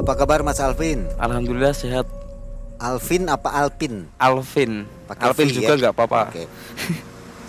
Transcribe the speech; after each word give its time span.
Apa 0.00 0.16
kabar 0.16 0.40
Mas 0.40 0.56
Alvin? 0.64 1.04
Alhamdulillah 1.20 1.76
sehat. 1.76 2.08
Alvin 2.80 3.28
apa 3.28 3.52
Alpin? 3.52 4.08
Alvin. 4.16 4.88
Pakai 5.04 5.28
Alvin 5.28 5.52
V 5.52 5.60
juga 5.60 5.76
ya? 5.76 5.80
nggak 5.84 5.92
apa-apa. 5.92 6.32
Oke. 6.32 6.44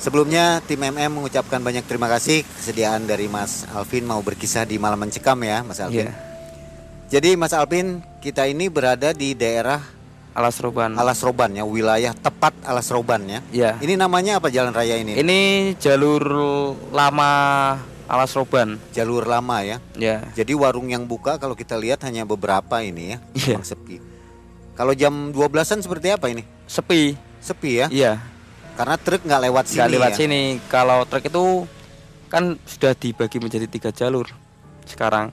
Sebelumnya 0.04 0.59
tim 0.67 0.83
MM 0.83 1.24
mengucapkan 1.24 1.64
banyak 1.64 1.87
terima 1.87 2.11
kasih 2.11 2.43
kesediaan 2.43 3.08
dari 3.08 3.32
Mas 3.32 3.64
Alvin 3.72 4.03
mau 4.03 4.19
berkisah 4.19 4.67
di 4.67 4.75
malam 4.75 5.00
mencekam 5.00 5.40
ya 5.40 5.64
Mas 5.64 5.79
Alvin. 5.79 6.11
Iya. 6.11 6.14
Jadi 7.08 7.40
Mas 7.40 7.56
Alvin 7.56 8.04
kita 8.20 8.44
ini 8.44 8.68
berada 8.68 9.16
di 9.16 9.32
daerah 9.32 9.80
Alas 10.36 10.60
Roban. 10.60 11.00
Alas 11.00 11.24
Roban 11.24 11.56
ya, 11.56 11.64
wilayah 11.64 12.12
tepat 12.12 12.52
Alas 12.68 12.92
Roban 12.92 13.32
ya. 13.32 13.40
Iya. 13.56 13.72
Ini 13.80 13.96
namanya 13.96 14.44
apa 14.44 14.52
jalan 14.52 14.76
raya 14.76 15.00
ini? 15.00 15.16
Ini 15.16 15.40
jalur 15.80 16.24
lama 16.92 17.32
Alas 18.12 18.36
Roban. 18.36 18.75
Jalur 18.91 19.23
lama 19.23 19.64
ya. 19.64 19.80
Ya. 19.96 20.27
Jadi 20.36 20.52
warung 20.52 20.91
yang 20.91 21.07
buka 21.07 21.39
kalau 21.39 21.55
kita 21.55 21.80
lihat 21.80 22.04
hanya 22.04 22.27
beberapa 22.27 22.84
ini 22.84 23.16
ya, 23.16 23.18
memang 23.48 23.64
sepi. 23.64 24.04
Kalau 24.76 24.91
jam 24.91 25.31
12-an 25.31 25.80
seperti 25.80 26.12
apa 26.12 26.27
ini? 26.27 26.44
Sepi. 26.67 27.16
Sepi 27.39 27.72
ya, 27.80 27.88
Iya. 27.89 28.13
karena 28.77 29.00
truk 29.00 29.26
nggak 29.26 29.41
lewat 29.50 29.66
sini 29.66 29.77
Nggak 29.81 29.91
lewat 29.95 30.12
ya. 30.12 30.17
sini. 30.20 30.41
Kalau 30.67 31.00
truk 31.08 31.23
itu 31.26 31.44
kan 32.27 32.44
sudah 32.67 32.94
dibagi 32.94 33.39
menjadi 33.39 33.66
tiga 33.66 33.89
jalur 33.89 34.28
sekarang. 34.86 35.31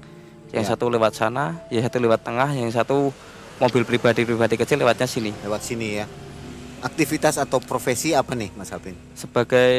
Yang 0.48 0.64
Ya. 0.64 0.70
satu 0.72 0.88
lewat 0.88 1.12
sana, 1.12 1.60
yang 1.68 1.84
satu 1.84 2.00
lewat 2.00 2.24
tengah, 2.24 2.48
yang 2.56 2.72
satu 2.72 3.12
mobil 3.60 3.84
pribadi-pribadi 3.84 4.56
kecil 4.56 4.80
lewatnya 4.80 5.04
sini. 5.04 5.36
Lewat 5.44 5.60
sini 5.60 6.00
ya. 6.00 6.06
Aktivitas 6.80 7.36
atau 7.36 7.60
profesi 7.60 8.14
apa 8.14 8.32
nih 8.32 8.54
Mas 8.56 8.72
Alvin? 8.72 8.94
Sebagai 9.12 9.74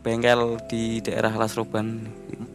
bengkel 0.00 0.56
di 0.66 1.04
daerah 1.04 1.32
Alas 1.32 1.54
Roban. 1.56 2.08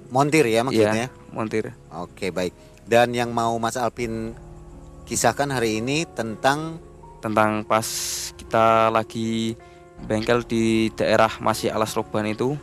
Montir 0.09 0.45
ya 0.47 0.63
maksudnya? 0.63 1.09
Iya, 1.09 1.33
montir. 1.33 1.73
Oke 1.91 2.29
baik. 2.31 2.53
Dan 2.85 3.13
yang 3.13 3.33
mau 3.33 3.57
Mas 3.57 3.75
Alvin 3.75 4.37
kisahkan 5.05 5.49
hari 5.49 5.81
ini 5.81 6.05
tentang 6.05 6.77
tentang 7.21 7.65
pas 7.65 7.85
kita 8.37 8.89
lagi 8.93 9.57
bengkel 10.05 10.45
di 10.45 10.93
daerah 10.93 11.29
masih 11.41 11.73
Alas 11.73 11.93
Roban 11.97 12.25
itu 12.29 12.53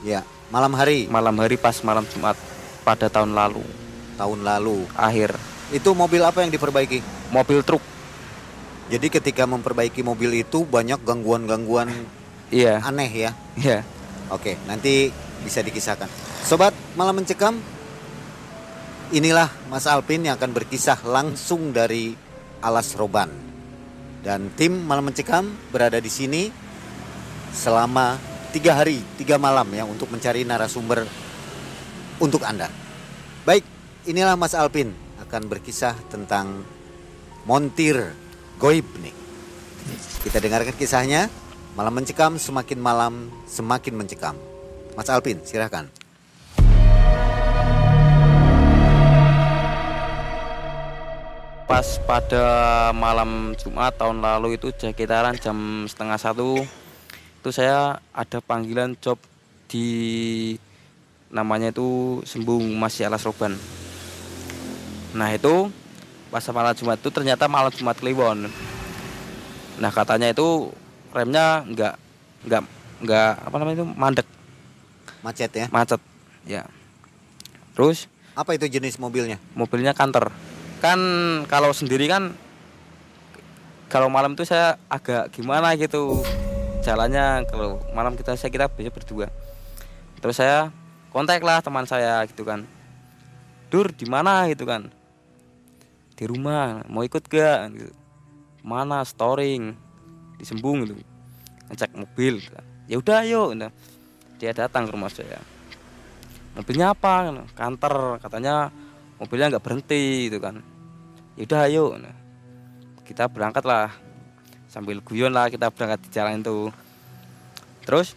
ya 0.00 0.24
malam 0.48 0.72
hari 0.76 1.08
malam 1.08 1.36
hari 1.40 1.56
pas 1.60 1.76
malam 1.84 2.04
Jumat 2.08 2.36
pada 2.84 3.10
tahun 3.10 3.34
lalu 3.34 3.64
tahun 4.16 4.40
lalu. 4.44 4.88
akhir 4.96 5.36
Itu 5.74 5.92
mobil 5.98 6.22
apa 6.22 6.46
yang 6.46 6.54
diperbaiki? 6.54 7.02
mobil 7.34 7.60
truk 7.66 7.82
Jadi 8.86 9.10
ketika 9.10 9.50
memperbaiki 9.50 9.98
mobil 10.06 10.46
itu 10.46 10.62
banyak 10.62 11.02
gangguan-gangguan 11.02 11.90
iya 12.54 12.78
aneh 12.86 13.10
ya. 13.10 13.30
iya 13.58 13.82
Oke, 14.30 14.58
nanti 14.66 15.10
bisa 15.46 15.62
dikisahkan. 15.62 16.10
Sobat 16.42 16.74
malam 16.98 17.22
mencekam, 17.22 17.54
inilah 19.14 19.46
Mas 19.70 19.86
Alpin 19.86 20.26
yang 20.26 20.34
akan 20.34 20.50
berkisah 20.50 20.98
langsung 21.06 21.70
dari 21.70 22.14
Alas 22.58 22.98
Roban. 22.98 23.30
Dan 24.26 24.50
tim 24.58 24.74
malam 24.82 25.06
mencekam 25.06 25.46
berada 25.70 26.02
di 26.02 26.10
sini 26.10 26.50
selama 27.54 28.18
tiga 28.50 28.74
hari, 28.74 28.98
tiga 29.14 29.38
malam 29.38 29.70
ya 29.70 29.86
untuk 29.86 30.10
mencari 30.10 30.42
narasumber 30.42 31.06
untuk 32.18 32.42
Anda. 32.42 32.66
Baik, 33.46 33.62
inilah 34.10 34.34
Mas 34.34 34.58
Alpin 34.58 34.90
akan 35.22 35.46
berkisah 35.46 35.94
tentang 36.10 36.66
montir 37.46 38.10
goib 38.58 38.86
nih. 38.98 39.14
Kita 40.26 40.42
dengarkan 40.42 40.74
kisahnya. 40.74 41.30
Malam 41.76 41.92
mencekam 41.92 42.40
semakin 42.40 42.80
malam 42.80 43.28
semakin 43.44 44.00
mencekam. 44.00 44.32
Mas 44.96 45.12
Alpin, 45.12 45.44
silahkan. 45.44 45.84
pas 51.66 51.98
pada 52.06 52.46
malam 52.94 53.52
Jumat 53.58 53.90
tahun 53.98 54.22
lalu 54.22 54.54
itu 54.54 54.70
sekitaran 54.70 55.34
jam 55.34 55.84
setengah 55.90 56.14
satu 56.14 56.62
itu 57.42 57.50
saya 57.50 57.98
ada 58.14 58.38
panggilan 58.38 58.94
job 59.02 59.18
di 59.66 60.54
namanya 61.26 61.74
itu 61.74 62.22
Sembung 62.22 62.70
masih 62.78 63.10
Alas 63.10 63.26
Roban 63.26 63.58
nah 65.10 65.34
itu 65.34 65.68
pas 66.30 66.46
malam 66.54 66.70
Jumat 66.78 67.02
itu 67.02 67.10
ternyata 67.10 67.50
malam 67.50 67.74
Jumat 67.74 67.98
Kliwon 67.98 68.46
nah 69.82 69.90
katanya 69.90 70.30
itu 70.30 70.70
remnya 71.14 71.62
nggak 71.66 71.94
nggak 72.46 72.62
nggak 73.04 73.32
apa 73.46 73.56
namanya 73.60 73.76
itu 73.82 73.86
mandek. 73.86 74.28
Macet 75.20 75.50
ya. 75.50 75.66
macet 75.74 75.98
ya. 76.46 76.62
Terus? 77.74 78.06
Apa 78.38 78.54
itu 78.54 78.68
jenis 78.70 79.00
mobilnya? 79.00 79.42
mobilnya 79.58 79.96
kanter. 79.96 80.30
Kan 80.78 81.00
kalau 81.50 81.74
sendiri 81.74 82.06
kan 82.06 82.36
kalau 83.90 84.06
malam 84.12 84.34
itu 84.36 84.44
saya 84.46 84.78
agak 84.86 85.34
gimana 85.34 85.74
gitu 85.74 86.22
jalannya. 86.86 87.42
Kalau 87.50 87.82
malam 87.90 88.14
kita 88.14 88.38
saya 88.38 88.52
kira 88.52 88.70
biasa 88.70 88.94
berdua. 88.94 89.26
Terus 90.22 90.36
saya 90.38 90.70
kontak 91.10 91.42
lah 91.42 91.58
teman 91.64 91.88
saya 91.88 92.22
gitu 92.30 92.46
kan. 92.46 92.62
Dur 93.66 93.90
di 93.90 94.06
mana? 94.06 94.46
gitu 94.46 94.62
kan. 94.62 94.94
Di 96.16 96.24
rumah 96.24 96.86
mau 96.86 97.04
ikut 97.04 97.26
gak 97.28 97.60
gitu. 97.76 97.92
mana 98.66 99.06
storing 99.06 99.78
disembung 100.38 100.84
gitu. 100.84 100.94
Ngecek 101.72 101.92
mobil. 101.96 102.40
Ya 102.86 102.96
udah 103.00 103.20
yuk 103.26 103.56
gitu. 103.56 103.68
dia 104.36 104.52
datang 104.52 104.84
ke 104.84 104.92
rumah 104.92 105.08
saya. 105.08 105.40
Mobilnya 106.56 106.92
apa? 106.92 107.32
Kanter. 107.56 108.20
Katanya 108.20 108.68
mobilnya 109.20 109.56
nggak 109.56 109.64
berhenti 109.64 110.28
gitu 110.28 110.38
kan. 110.40 110.60
Yaudah 111.36 111.68
ayo. 111.68 111.96
Nah, 112.00 112.16
kita 113.04 113.28
berangkat 113.28 113.64
lah 113.68 113.92
sambil 114.66 115.00
guyon 115.00 115.32
lah 115.32 115.48
kita 115.52 115.68
berangkat 115.72 116.00
di 116.04 116.10
jalan 116.12 116.40
itu. 116.40 116.72
Terus 117.84 118.16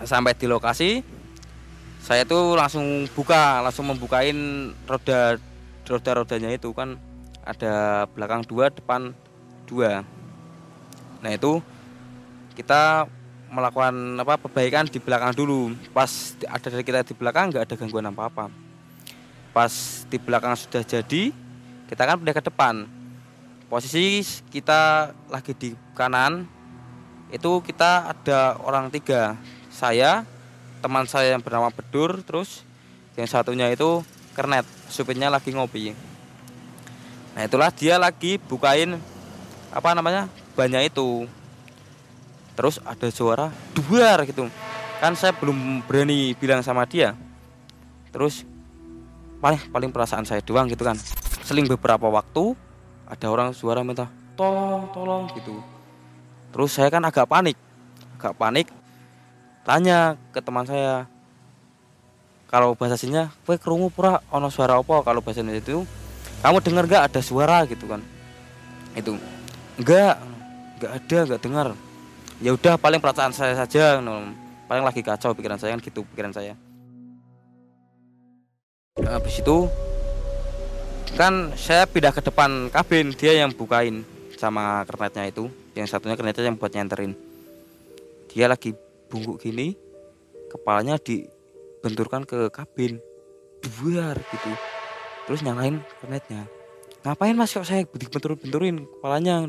sampai 0.00 0.32
di 0.32 0.48
lokasi 0.48 1.04
saya 2.00 2.24
tuh 2.24 2.56
langsung 2.56 3.04
buka 3.12 3.60
langsung 3.60 3.92
membukain 3.92 4.72
roda 4.88 5.36
roda 5.84 6.10
rodanya 6.16 6.50
itu 6.52 6.72
kan. 6.72 6.96
Ada 7.40 8.04
belakang 8.12 8.44
dua 8.44 8.68
depan 8.68 9.16
dua 9.64 10.04
nah 11.20 11.30
itu 11.32 11.60
kita 12.56 13.08
melakukan 13.50 13.92
apa 14.22 14.38
perbaikan 14.38 14.86
di 14.86 15.02
belakang 15.02 15.34
dulu. 15.34 15.74
Pas 15.90 16.38
ada 16.46 16.68
dari 16.70 16.86
kita 16.86 17.02
di 17.02 17.14
belakang 17.18 17.50
nggak 17.50 17.66
ada 17.66 17.74
gangguan 17.74 18.06
apa 18.08 18.30
apa 18.30 18.44
pas 19.50 20.06
di 20.06 20.18
belakang 20.18 20.54
sudah 20.54 20.86
jadi 20.86 21.34
kita 21.90 22.02
kan 22.06 22.16
pindah 22.22 22.34
ke 22.38 22.44
depan. 22.46 22.86
Posisi 23.66 24.22
kita 24.50 25.14
lagi 25.30 25.54
di 25.54 25.74
kanan 25.94 26.46
itu 27.30 27.62
kita 27.62 28.14
ada 28.14 28.58
orang 28.62 28.90
tiga. 28.90 29.38
Saya 29.70 30.26
teman 30.82 31.06
saya 31.06 31.34
yang 31.34 31.42
bernama 31.42 31.70
Bedur 31.70 32.22
terus 32.22 32.66
yang 33.18 33.26
satunya 33.26 33.68
itu 33.70 34.02
Kernet 34.30 34.62
supirnya 34.86 35.26
lagi 35.26 35.50
ngopi. 35.50 35.90
Nah 37.34 37.42
itulah 37.42 37.70
dia 37.74 37.98
lagi 37.98 38.38
bukain 38.38 38.98
apa 39.70 39.90
namanya 39.94 40.30
banyak 40.60 40.92
itu. 40.92 41.24
Terus 42.52 42.76
ada 42.84 43.08
suara 43.08 43.48
duar 43.72 44.28
gitu. 44.28 44.44
Kan 45.00 45.16
saya 45.16 45.32
belum 45.32 45.80
berani 45.88 46.36
bilang 46.36 46.60
sama 46.60 46.84
dia. 46.84 47.16
Terus 48.12 48.44
paling 49.40 49.72
paling 49.72 49.88
perasaan 49.88 50.28
saya 50.28 50.44
doang 50.44 50.68
gitu 50.68 50.84
kan. 50.84 51.00
Seling 51.48 51.64
beberapa 51.64 52.12
waktu 52.12 52.52
ada 53.08 53.26
orang 53.32 53.56
suara 53.56 53.80
minta 53.80 54.12
tolong 54.36 54.84
tolong 54.92 55.24
gitu. 55.32 55.56
Terus 56.52 56.70
saya 56.76 56.92
kan 56.92 57.00
agak 57.08 57.24
panik 57.24 57.56
agak 58.20 58.36
panik 58.36 58.68
tanya 59.64 60.20
ke 60.28 60.44
teman 60.44 60.68
saya 60.68 61.08
kalau 62.52 62.74
bahasa 62.76 62.98
sininya 63.00 63.32
kowe 63.46 63.56
kerungu 63.56 63.88
pura? 63.88 64.20
Ono 64.34 64.50
suara 64.52 64.76
apa 64.76 65.00
kalau 65.06 65.24
bahasa 65.24 65.40
itu? 65.40 65.86
Kamu 66.44 66.58
dengar 66.60 66.84
nggak 66.84 67.04
ada 67.08 67.20
suara? 67.22 67.62
gitu 67.64 67.86
kan. 67.86 68.02
Itu 68.92 69.16
enggak 69.78 70.18
enggak 70.80 70.92
ada 70.96 71.18
enggak 71.28 71.42
dengar. 71.44 71.68
Ya 72.40 72.56
udah 72.56 72.80
paling 72.80 73.04
perasaan 73.04 73.36
saya 73.36 73.52
saja 73.52 74.00
paling 74.64 74.80
lagi 74.80 75.04
kacau 75.04 75.36
pikiran 75.36 75.60
saya 75.60 75.76
kan 75.76 75.84
gitu 75.84 76.00
pikiran 76.08 76.32
saya. 76.32 76.56
Habis 78.96 79.44
itu 79.44 79.68
kan 81.20 81.52
saya 81.52 81.84
pindah 81.84 82.16
ke 82.16 82.24
depan 82.24 82.72
kabin 82.72 83.12
dia 83.12 83.36
yang 83.36 83.52
bukain 83.52 84.08
sama 84.40 84.88
kernetnya 84.88 85.28
itu. 85.28 85.52
Yang 85.76 85.92
satunya 85.92 86.16
kernetnya 86.16 86.48
yang 86.48 86.56
buat 86.56 86.72
nyenterin. 86.72 87.12
Dia 88.32 88.48
lagi 88.48 88.72
bungkuk 89.12 89.44
gini 89.44 89.76
kepalanya 90.48 90.96
dibenturkan 90.96 92.24
ke 92.24 92.48
kabin. 92.48 92.96
Duar 93.60 94.16
gitu. 94.16 94.50
Terus 95.28 95.44
nyalain 95.44 95.84
kernetnya. 96.00 96.48
Ngapain 97.04 97.36
mas 97.36 97.52
kok 97.52 97.68
saya 97.68 97.84
dibentur 97.84 98.36
benturin 98.40 98.88
kepalanya 98.88 99.44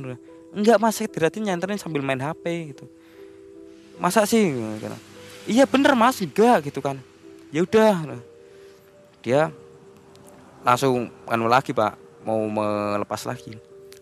enggak 0.52 0.78
mas 0.78 1.00
diratin 1.00 1.48
nyenterin 1.48 1.80
sambil 1.80 2.04
main 2.04 2.20
HP 2.20 2.76
gitu. 2.76 2.86
Masa 3.98 4.28
sih? 4.28 4.52
Iya 5.48 5.66
bener 5.66 5.96
mas 5.96 6.20
enggak 6.20 6.72
gitu 6.72 6.84
kan. 6.84 7.00
Ya 7.50 7.64
udah. 7.64 8.20
Dia 9.24 9.52
langsung 10.64 11.12
anu 11.28 11.48
lagi 11.48 11.72
pak. 11.72 11.96
Mau 12.28 12.46
melepas 12.48 13.26
lagi. 13.26 13.56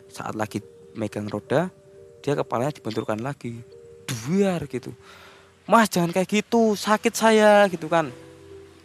Saat 0.09 0.35
lagi 0.35 0.59
megang 0.97 1.29
roda 1.29 1.69
dia 2.19 2.33
kepalanya 2.35 2.75
dibenturkan 2.75 3.21
lagi. 3.21 3.61
Duar 4.09 4.65
gitu. 4.65 4.91
Mas 5.69 5.87
jangan 5.87 6.09
kayak 6.09 6.27
gitu. 6.27 6.73
Sakit 6.73 7.13
saya 7.13 7.69
gitu 7.69 7.85
kan. 7.85 8.09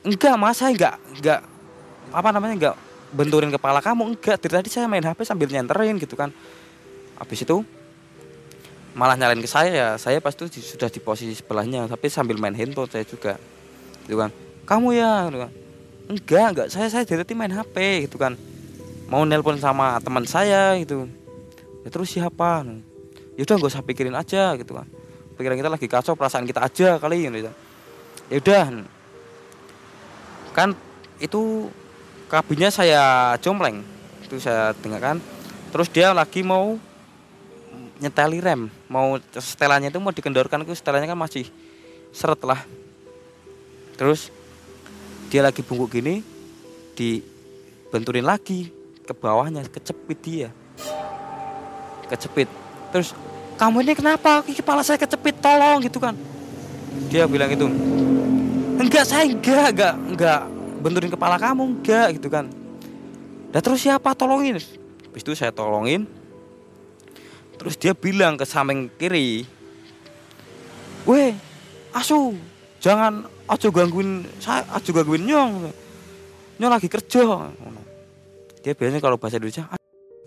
Enggak 0.04 0.36
mas 0.36 0.60
saya 0.60 0.76
enggak 0.76 0.96
enggak 1.16 1.40
apa 2.12 2.28
namanya 2.30 2.54
enggak 2.54 2.76
benturin 3.10 3.48
kepala 3.48 3.80
kamu. 3.80 4.14
Enggak 4.14 4.36
dari 4.36 4.52
tadi 4.60 4.68
saya 4.68 4.84
main 4.84 5.02
HP 5.02 5.24
sambil 5.24 5.48
nyenterin 5.48 5.96
gitu 5.96 6.14
kan 6.14 6.28
habis 7.18 7.42
itu 7.42 7.62
malah 8.94 9.18
nyalain 9.18 9.42
ke 9.42 9.50
saya 9.50 9.70
ya 9.74 9.88
saya 9.98 10.22
pas 10.22 10.30
itu 10.30 10.46
sudah 10.62 10.86
di 10.86 11.02
posisi 11.02 11.34
sebelahnya 11.34 11.90
tapi 11.90 12.06
sambil 12.06 12.38
main 12.38 12.54
handphone 12.54 12.90
saya 12.90 13.02
juga. 13.06 13.38
Gitu 14.06 14.16
kan. 14.18 14.30
Kamu 14.64 14.94
ya 14.94 15.28
gitu 15.28 15.38
kan. 15.42 15.50
Enggak 16.04 16.46
enggak 16.54 16.68
saya 16.70 16.88
saya 16.92 17.04
dari 17.08 17.24
tadi 17.24 17.34
main 17.34 17.52
HP 17.52 18.06
gitu 18.10 18.16
kan. 18.16 18.38
Mau 19.10 19.26
nelpon 19.26 19.58
sama 19.58 19.98
teman 20.00 20.24
saya 20.24 20.78
gitu. 20.80 21.10
Ya 21.84 21.88
terus 21.92 22.12
siapa? 22.12 22.64
Ya 23.34 23.42
udah 23.42 23.54
nggak 23.58 23.72
usah 23.74 23.84
pikirin 23.84 24.14
aja 24.14 24.54
gitu 24.56 24.78
kan. 24.78 24.86
Pikiran 25.34 25.58
kita 25.58 25.70
lagi 25.70 25.86
kacau 25.90 26.14
perasaan 26.14 26.46
kita 26.46 26.62
aja 26.62 26.96
kali 27.02 27.26
gitu 27.26 27.50
ya 28.32 28.40
udah 28.40 28.88
kan 30.54 30.72
itu 31.18 31.68
kabinnya 32.30 32.70
saya 32.70 33.34
jompleng 33.42 33.82
itu 34.24 34.40
saya 34.40 34.72
dengarkan. 34.80 35.20
Terus 35.74 35.90
dia 35.90 36.14
lagi 36.14 36.46
mau 36.46 36.78
nyeteli 37.98 38.38
rem. 38.42 38.70
Mau 38.90 39.18
setelannya 39.34 39.90
itu 39.90 40.00
mau 40.02 40.10
dikendorkan 40.10 40.62
itu 40.66 40.74
setelannya 40.74 41.10
kan 41.10 41.18
masih 41.18 41.46
seret 42.10 42.40
lah. 42.42 42.60
Terus 43.94 44.30
dia 45.30 45.42
lagi 45.42 45.62
bungkuk 45.62 45.98
gini 45.98 46.22
dibenturin 46.94 48.26
lagi 48.26 48.70
ke 49.02 49.12
bawahnya 49.14 49.66
kecepit 49.66 50.18
dia. 50.22 50.48
Kecepit. 52.10 52.48
Terus 52.94 53.14
kamu 53.54 53.86
ini 53.86 53.92
kenapa? 53.94 54.42
Kepala 54.42 54.82
saya 54.82 54.98
kecepit 54.98 55.38
tolong 55.38 55.82
gitu 55.82 55.98
kan. 56.02 56.14
Dia 57.10 57.26
bilang 57.26 57.50
itu 57.50 57.66
enggak 58.78 59.04
saya 59.06 59.26
enggak 59.26 59.74
enggak 59.74 59.94
enggak 60.14 60.40
benturin 60.82 61.10
kepala 61.10 61.36
kamu 61.38 61.78
enggak 61.78 62.18
gitu 62.18 62.30
kan. 62.30 62.50
Dan 63.54 63.60
terus 63.62 63.82
siapa 63.82 64.14
tolongin? 64.18 64.58
Habis 64.58 65.22
itu 65.22 65.32
saya 65.38 65.54
tolongin 65.54 66.10
Terus 67.60 67.74
dia 67.78 67.92
bilang 67.94 68.34
ke 68.34 68.44
samping 68.44 68.90
kiri, 68.98 69.46
Weh, 71.04 71.36
asu, 71.92 72.32
jangan 72.80 73.28
aja 73.44 73.68
gangguin 73.68 74.24
saya, 74.40 74.64
aja 74.72 74.88
gangguin 74.88 75.28
nyong. 75.28 75.68
Nyong 76.56 76.72
lagi 76.72 76.88
kerja. 76.88 77.52
Dia 78.64 78.72
biasanya 78.72 79.04
kalau 79.04 79.20
bahasa 79.20 79.36
Indonesia, 79.36 79.68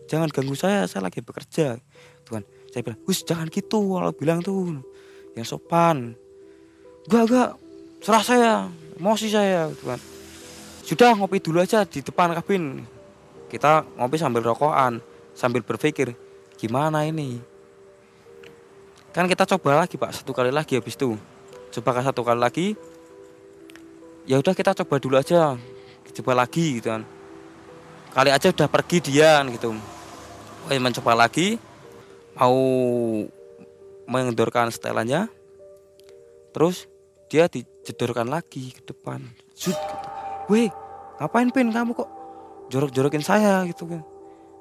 jangan 0.06 0.30
ganggu 0.30 0.54
saya, 0.54 0.86
saya 0.86 1.10
lagi 1.10 1.26
bekerja. 1.26 1.82
Tuh 2.22 2.32
kan, 2.38 2.44
saya 2.70 2.86
bilang, 2.86 3.02
wis 3.10 3.26
jangan 3.26 3.50
gitu 3.50 3.98
kalau 3.98 4.14
bilang 4.14 4.46
tuh, 4.46 4.86
yang 5.34 5.48
sopan. 5.50 6.14
Gak, 7.10 7.26
gak, 7.26 7.50
serah 8.06 8.22
saya, 8.22 8.54
emosi 9.02 9.28
saya, 9.34 9.74
tuh 9.74 9.98
kan. 9.98 10.00
Sudah 10.86 11.18
ngopi 11.18 11.42
dulu 11.42 11.58
aja 11.58 11.90
di 11.90 12.06
depan 12.06 12.38
kabin. 12.38 12.86
Kita 13.50 13.82
ngopi 13.98 14.22
sambil 14.22 14.46
rokokan, 14.46 15.02
sambil 15.34 15.66
berpikir, 15.66 16.14
gimana 16.58 17.06
ini? 17.06 17.38
Kan 19.14 19.30
kita 19.30 19.46
coba 19.46 19.86
lagi 19.86 19.96
pak. 19.98 20.14
Satu 20.14 20.34
kali 20.34 20.50
lagi 20.50 20.78
habis 20.78 20.98
itu. 20.98 21.18
Coba 21.74 22.02
satu 22.02 22.22
kali 22.26 22.40
lagi. 22.42 22.68
Ya 24.28 24.42
udah 24.42 24.54
kita 24.54 24.74
coba 24.84 24.98
dulu 24.98 25.16
aja. 25.18 25.56
Coba 26.18 26.34
lagi 26.34 26.82
gitu 26.82 26.90
kan. 26.90 27.06
Kali 28.14 28.30
aja 28.34 28.50
udah 28.50 28.68
pergi 28.68 28.98
dia 29.14 29.42
gitu. 29.54 29.78
Oh, 30.68 30.78
mencoba 30.82 31.14
lagi. 31.14 31.62
Mau 32.38 32.58
mengendorkan 34.10 34.74
setelannya. 34.74 35.30
Terus 36.54 36.90
dia 37.30 37.46
dijedorkan 37.46 38.26
lagi 38.26 38.74
ke 38.74 38.82
depan. 38.82 39.22
Zut, 39.54 39.74
gitu. 39.74 39.96
weh 40.54 40.70
ngapain 41.22 41.50
pin? 41.54 41.70
Kamu 41.70 41.94
kok 41.98 42.10
jorok-jorokin 42.70 43.24
saya 43.24 43.66
gitu 43.66 43.90
kan 43.90 44.17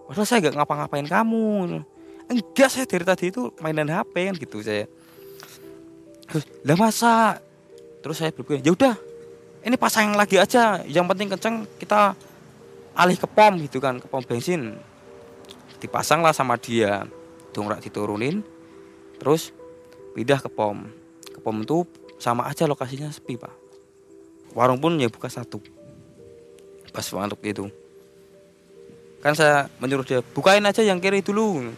Padahal 0.06 0.26
saya 0.26 0.38
gak 0.46 0.54
ngapa-ngapain 0.54 1.06
kamu. 1.06 1.82
Enggak 2.26 2.70
saya 2.70 2.86
dari 2.86 3.04
tadi 3.06 3.30
itu 3.30 3.50
mainan 3.62 3.90
HP 3.90 4.14
kan 4.30 4.34
gitu 4.38 4.58
saya. 4.62 4.86
Terus, 6.26 6.44
lah 6.66 6.78
masa? 6.78 7.14
Terus 8.02 8.16
saya 8.22 8.30
berpikir, 8.30 8.62
ya 8.62 8.74
udah, 8.74 8.94
ini 9.66 9.74
pasang 9.74 10.14
lagi 10.14 10.38
aja. 10.38 10.82
Yang 10.86 11.06
penting 11.10 11.28
kenceng 11.34 11.56
kita 11.78 12.14
alih 12.94 13.18
ke 13.18 13.26
pom 13.26 13.54
gitu 13.62 13.78
kan, 13.82 13.98
ke 13.98 14.06
pom 14.06 14.22
bensin. 14.22 14.78
Dipasang 15.82 16.22
lah 16.22 16.34
sama 16.34 16.54
dia, 16.58 17.06
dongrak 17.54 17.82
diturunin, 17.82 18.42
terus 19.18 19.50
pindah 20.14 20.38
ke 20.38 20.50
pom. 20.50 20.86
Ke 21.30 21.38
pom 21.42 21.62
itu 21.62 21.86
sama 22.18 22.46
aja 22.46 22.66
lokasinya 22.66 23.10
sepi 23.10 23.38
pak. 23.38 23.52
Warung 24.54 24.80
pun 24.80 24.96
ya 24.98 25.10
buka 25.10 25.28
satu. 25.28 25.60
Pas 26.90 27.04
waktu 27.12 27.36
itu 27.52 27.68
kan 29.26 29.34
saya 29.34 29.66
menyuruh 29.82 30.06
dia 30.06 30.22
bukain 30.22 30.62
aja 30.62 30.86
yang 30.86 31.02
kiri 31.02 31.18
dulu. 31.18 31.74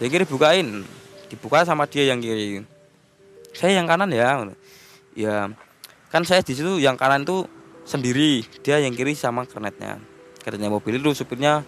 Yang 0.00 0.10
kiri 0.16 0.24
bukain 0.24 0.80
dibuka 1.28 1.60
sama 1.68 1.84
dia 1.84 2.08
yang 2.08 2.24
kiri. 2.24 2.64
Saya 3.52 3.76
yang 3.76 3.84
kanan 3.84 4.08
ya. 4.08 4.48
Ya 5.12 5.52
kan 6.08 6.24
saya 6.24 6.40
di 6.40 6.56
situ 6.56 6.80
yang 6.80 6.96
kanan 6.96 7.28
tuh 7.28 7.44
sendiri 7.84 8.48
dia 8.64 8.80
yang 8.80 8.96
kiri 8.96 9.12
sama 9.12 9.44
kernetnya. 9.44 10.00
Kernetnya 10.40 10.72
mobil 10.72 10.96
itu 10.96 11.12
supirnya 11.12 11.60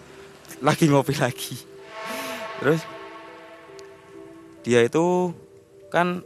lagi 0.65 0.89
ngopi 0.89 1.13
lagi. 1.21 1.61
Terus 2.57 2.81
dia 4.65 4.81
itu 4.81 5.29
kan 5.93 6.25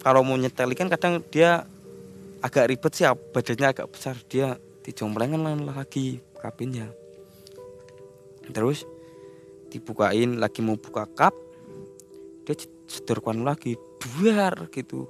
kalau 0.00 0.24
mau 0.24 0.40
nyetel 0.40 0.72
kan 0.72 0.88
kadang 0.88 1.20
dia 1.28 1.68
agak 2.40 2.64
ribet 2.64 2.96
sih 2.96 3.04
badannya 3.04 3.76
agak 3.76 3.92
besar. 3.92 4.16
Dia 4.24 4.56
dijongplengan 4.88 5.68
lagi 5.68 6.24
kabinnya 6.40 7.01
terus 8.50 8.82
dibukain 9.70 10.42
lagi 10.42 10.60
mau 10.60 10.74
buka 10.74 11.06
cup 11.06 11.32
dia 12.42 12.58
jedorkan 12.90 13.40
lagi 13.46 13.78
duar 14.02 14.68
gitu. 14.74 15.06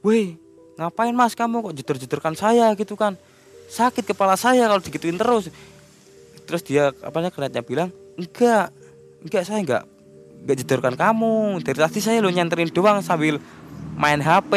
Weh 0.00 0.34
ngapain 0.80 1.12
mas 1.12 1.36
kamu 1.36 1.60
kok 1.60 1.74
jedor-jedorkan 1.76 2.34
saya? 2.34 2.72
gitu 2.74 2.96
kan. 2.96 3.14
Sakit 3.70 4.02
kepala 4.02 4.34
saya 4.34 4.66
kalau 4.66 4.82
digituin 4.82 5.20
terus. 5.20 5.52
Terus 6.48 6.62
dia 6.66 6.90
apanya 7.04 7.30
kelihatannya 7.30 7.62
bilang 7.62 7.88
enggak 8.18 8.74
enggak 9.22 9.42
saya 9.46 9.60
enggak 9.62 9.84
enggak 10.42 10.56
jedorkan 10.64 10.94
kamu. 10.96 11.60
Dari 11.62 11.78
tadi 11.78 12.00
saya 12.00 12.18
lo 12.24 12.32
nyanterin 12.32 12.72
doang 12.72 13.04
sambil 13.04 13.38
main 13.94 14.18
HP 14.18 14.52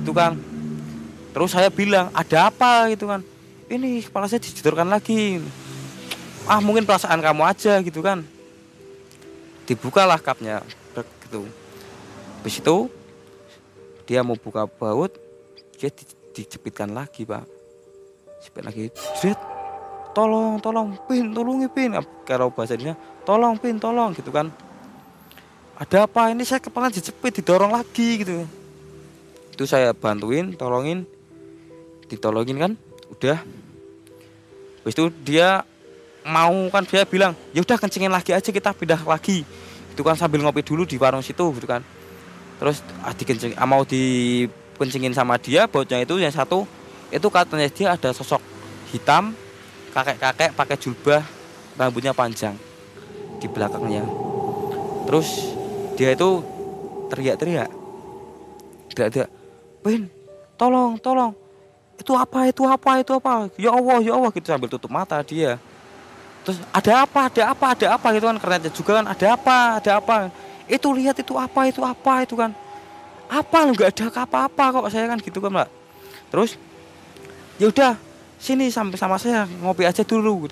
gitu 0.00 0.14
kan. 0.14 0.38
Terus 1.34 1.50
saya 1.50 1.68
bilang 1.68 2.14
ada 2.14 2.48
apa? 2.48 2.88
gitu 2.94 3.10
kan. 3.10 3.20
Ini 3.66 4.06
kepala 4.06 4.30
saya 4.30 4.38
dijedorkan 4.38 4.86
lagi 4.86 5.42
ah 6.44 6.60
mungkin 6.60 6.84
perasaan 6.84 7.20
kamu 7.20 7.42
aja 7.44 7.80
gitu 7.80 8.00
kan. 8.04 8.24
Dibukalah 9.64 10.20
cupnya 10.20 10.60
gitu. 11.24 11.48
Habis 12.40 12.60
itu 12.60 12.76
dia 14.04 14.20
mau 14.20 14.36
buka 14.36 14.68
baut 14.68 15.16
dia 15.80 15.88
di, 15.88 16.04
dicepitkan 16.36 16.92
lagi 16.92 17.24
pak. 17.24 17.48
Cepit 18.44 18.62
lagi 18.62 18.82
Jret, 19.20 19.40
tolong 20.12 20.60
tolong 20.60 20.92
pin 21.08 21.32
tolong 21.32 21.64
pin. 21.72 21.96
Kalau 22.28 22.52
bahasanya 22.52 22.92
tolong 23.24 23.56
pin 23.56 23.80
tolong 23.80 24.12
gitu 24.12 24.28
kan. 24.28 24.52
Ada 25.74 26.06
apa? 26.06 26.30
Ini 26.30 26.46
saya 26.46 26.62
kepala 26.62 26.86
dicepit 26.86 27.42
didorong 27.42 27.74
lagi 27.74 28.22
gitu. 28.22 28.46
Itu 29.50 29.64
saya 29.66 29.90
bantuin 29.90 30.54
tolongin. 30.54 31.02
Ditolongin 32.06 32.58
kan? 32.60 32.72
Udah. 33.10 33.42
Habis 34.84 34.94
itu 34.94 35.04
dia 35.24 35.66
mau 36.24 36.56
kan 36.72 36.82
dia 36.88 37.04
bilang 37.04 37.36
ya 37.52 37.60
udah 37.60 37.76
kencingin 37.76 38.08
lagi 38.08 38.32
aja 38.32 38.48
kita 38.48 38.72
pindah 38.72 39.04
lagi. 39.04 39.44
Itu 39.92 40.00
kan 40.02 40.16
sambil 40.16 40.40
ngopi 40.40 40.64
dulu 40.64 40.88
di 40.88 40.96
warung 40.96 41.20
situ 41.20 41.44
gitu 41.54 41.68
kan. 41.68 41.84
Terus 42.58 42.80
ah, 43.04 43.12
dikencing 43.12 43.54
ah, 43.60 43.68
mau 43.68 43.84
dikencingin 43.84 45.12
sama 45.12 45.36
dia 45.36 45.68
bautnya 45.68 46.00
itu 46.00 46.16
yang 46.16 46.32
satu 46.32 46.64
itu 47.12 47.26
katanya 47.28 47.68
dia 47.68 47.94
ada 47.94 48.10
sosok 48.10 48.40
hitam 48.90 49.36
kakek-kakek 49.92 50.56
pakai 50.56 50.76
jubah 50.80 51.22
rambutnya 51.76 52.16
panjang 52.16 52.56
di 53.38 53.46
belakangnya. 53.46 54.08
Terus 55.04 55.28
dia 55.94 56.16
itu 56.16 56.40
teriak-teriak. 57.12 57.70
Teriak-teriak 58.90 59.30
Win 59.84 60.08
tolong 60.56 60.96
tolong. 60.96 61.36
Itu 62.00 62.16
apa 62.16 62.48
itu 62.48 62.64
apa 62.64 63.04
itu 63.04 63.12
apa? 63.12 63.52
Ya 63.60 63.70
Allah 63.70 64.00
ya 64.00 64.16
Allah 64.16 64.32
gitu 64.32 64.48
sambil 64.48 64.72
tutup 64.72 64.88
mata 64.88 65.20
dia 65.20 65.60
terus 66.44 66.60
ada 66.70 67.08
apa? 67.08 67.32
Ada 67.32 67.42
apa? 67.50 67.66
Ada 67.72 67.86
apa? 67.96 68.06
Gitu 68.12 68.26
kan 68.28 68.38
kerennya 68.38 68.70
juga 68.70 68.92
kan 69.00 69.06
ada 69.10 69.26
apa? 69.32 69.56
Ada 69.80 69.90
apa? 69.98 70.14
Itu 70.68 70.92
lihat 70.92 71.16
itu 71.18 71.34
apa? 71.34 71.60
Itu 71.66 71.80
apa? 71.82 72.22
Itu 72.22 72.36
kan 72.36 72.52
apa 73.26 73.58
lu? 73.66 73.72
Nggak 73.72 73.90
ada 73.96 74.28
apa-apa 74.28 74.64
kok 74.78 74.92
saya 74.92 75.08
kan 75.08 75.18
gitu 75.18 75.40
kan 75.40 75.50
mbak. 75.50 75.68
Terus 76.28 76.60
ya 77.56 77.72
udah 77.72 77.96
sini 78.36 78.68
sampai 78.68 79.00
sama 79.00 79.16
saya 79.16 79.48
ngopi 79.64 79.88
aja 79.88 80.04
dulu. 80.04 80.46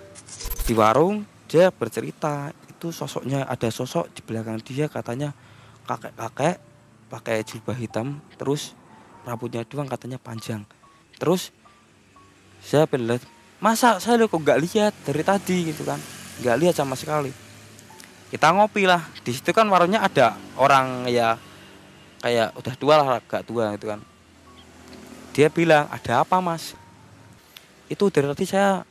Di 0.64 0.72
warung 0.72 1.28
dia 1.46 1.68
bercerita 1.68 2.50
itu 2.64 2.90
sosoknya 2.90 3.44
ada 3.44 3.68
sosok 3.68 4.08
di 4.16 4.20
belakang 4.24 4.58
dia 4.64 4.88
katanya 4.88 5.36
kakek-kakek 5.84 6.56
pakai 7.12 7.44
jubah 7.44 7.76
hitam 7.76 8.18
terus 8.40 8.72
rambutnya 9.28 9.62
doang 9.68 9.86
katanya 9.86 10.16
panjang. 10.16 10.64
Terus 11.20 11.52
saya 12.62 12.86
lihat 12.90 13.22
masa 13.62 14.02
saya 14.02 14.26
kok 14.26 14.34
nggak 14.34 14.58
lihat 14.58 14.92
dari 15.06 15.22
tadi 15.22 15.70
gitu 15.70 15.86
kan? 15.86 16.02
Nggak 16.42 16.56
lihat 16.58 16.74
sama 16.74 16.98
sekali. 16.98 17.30
Kita 18.34 18.50
ngopi 18.50 18.90
lah. 18.90 19.06
Di 19.22 19.30
situ 19.30 19.54
kan 19.54 19.70
warungnya 19.70 20.02
ada 20.02 20.34
orang 20.58 21.06
ya 21.06 21.38
kayak 22.18 22.58
udah 22.58 22.74
tua 22.74 22.94
lah 22.98 23.08
agak 23.22 23.46
tua 23.46 23.70
gitu 23.78 23.94
kan. 23.94 24.02
Dia 25.30 25.46
bilang 25.46 25.86
ada 25.94 26.26
apa 26.26 26.42
mas? 26.42 26.74
Itu 27.86 28.10
dari 28.10 28.26
tadi 28.34 28.44
saya 28.50 28.82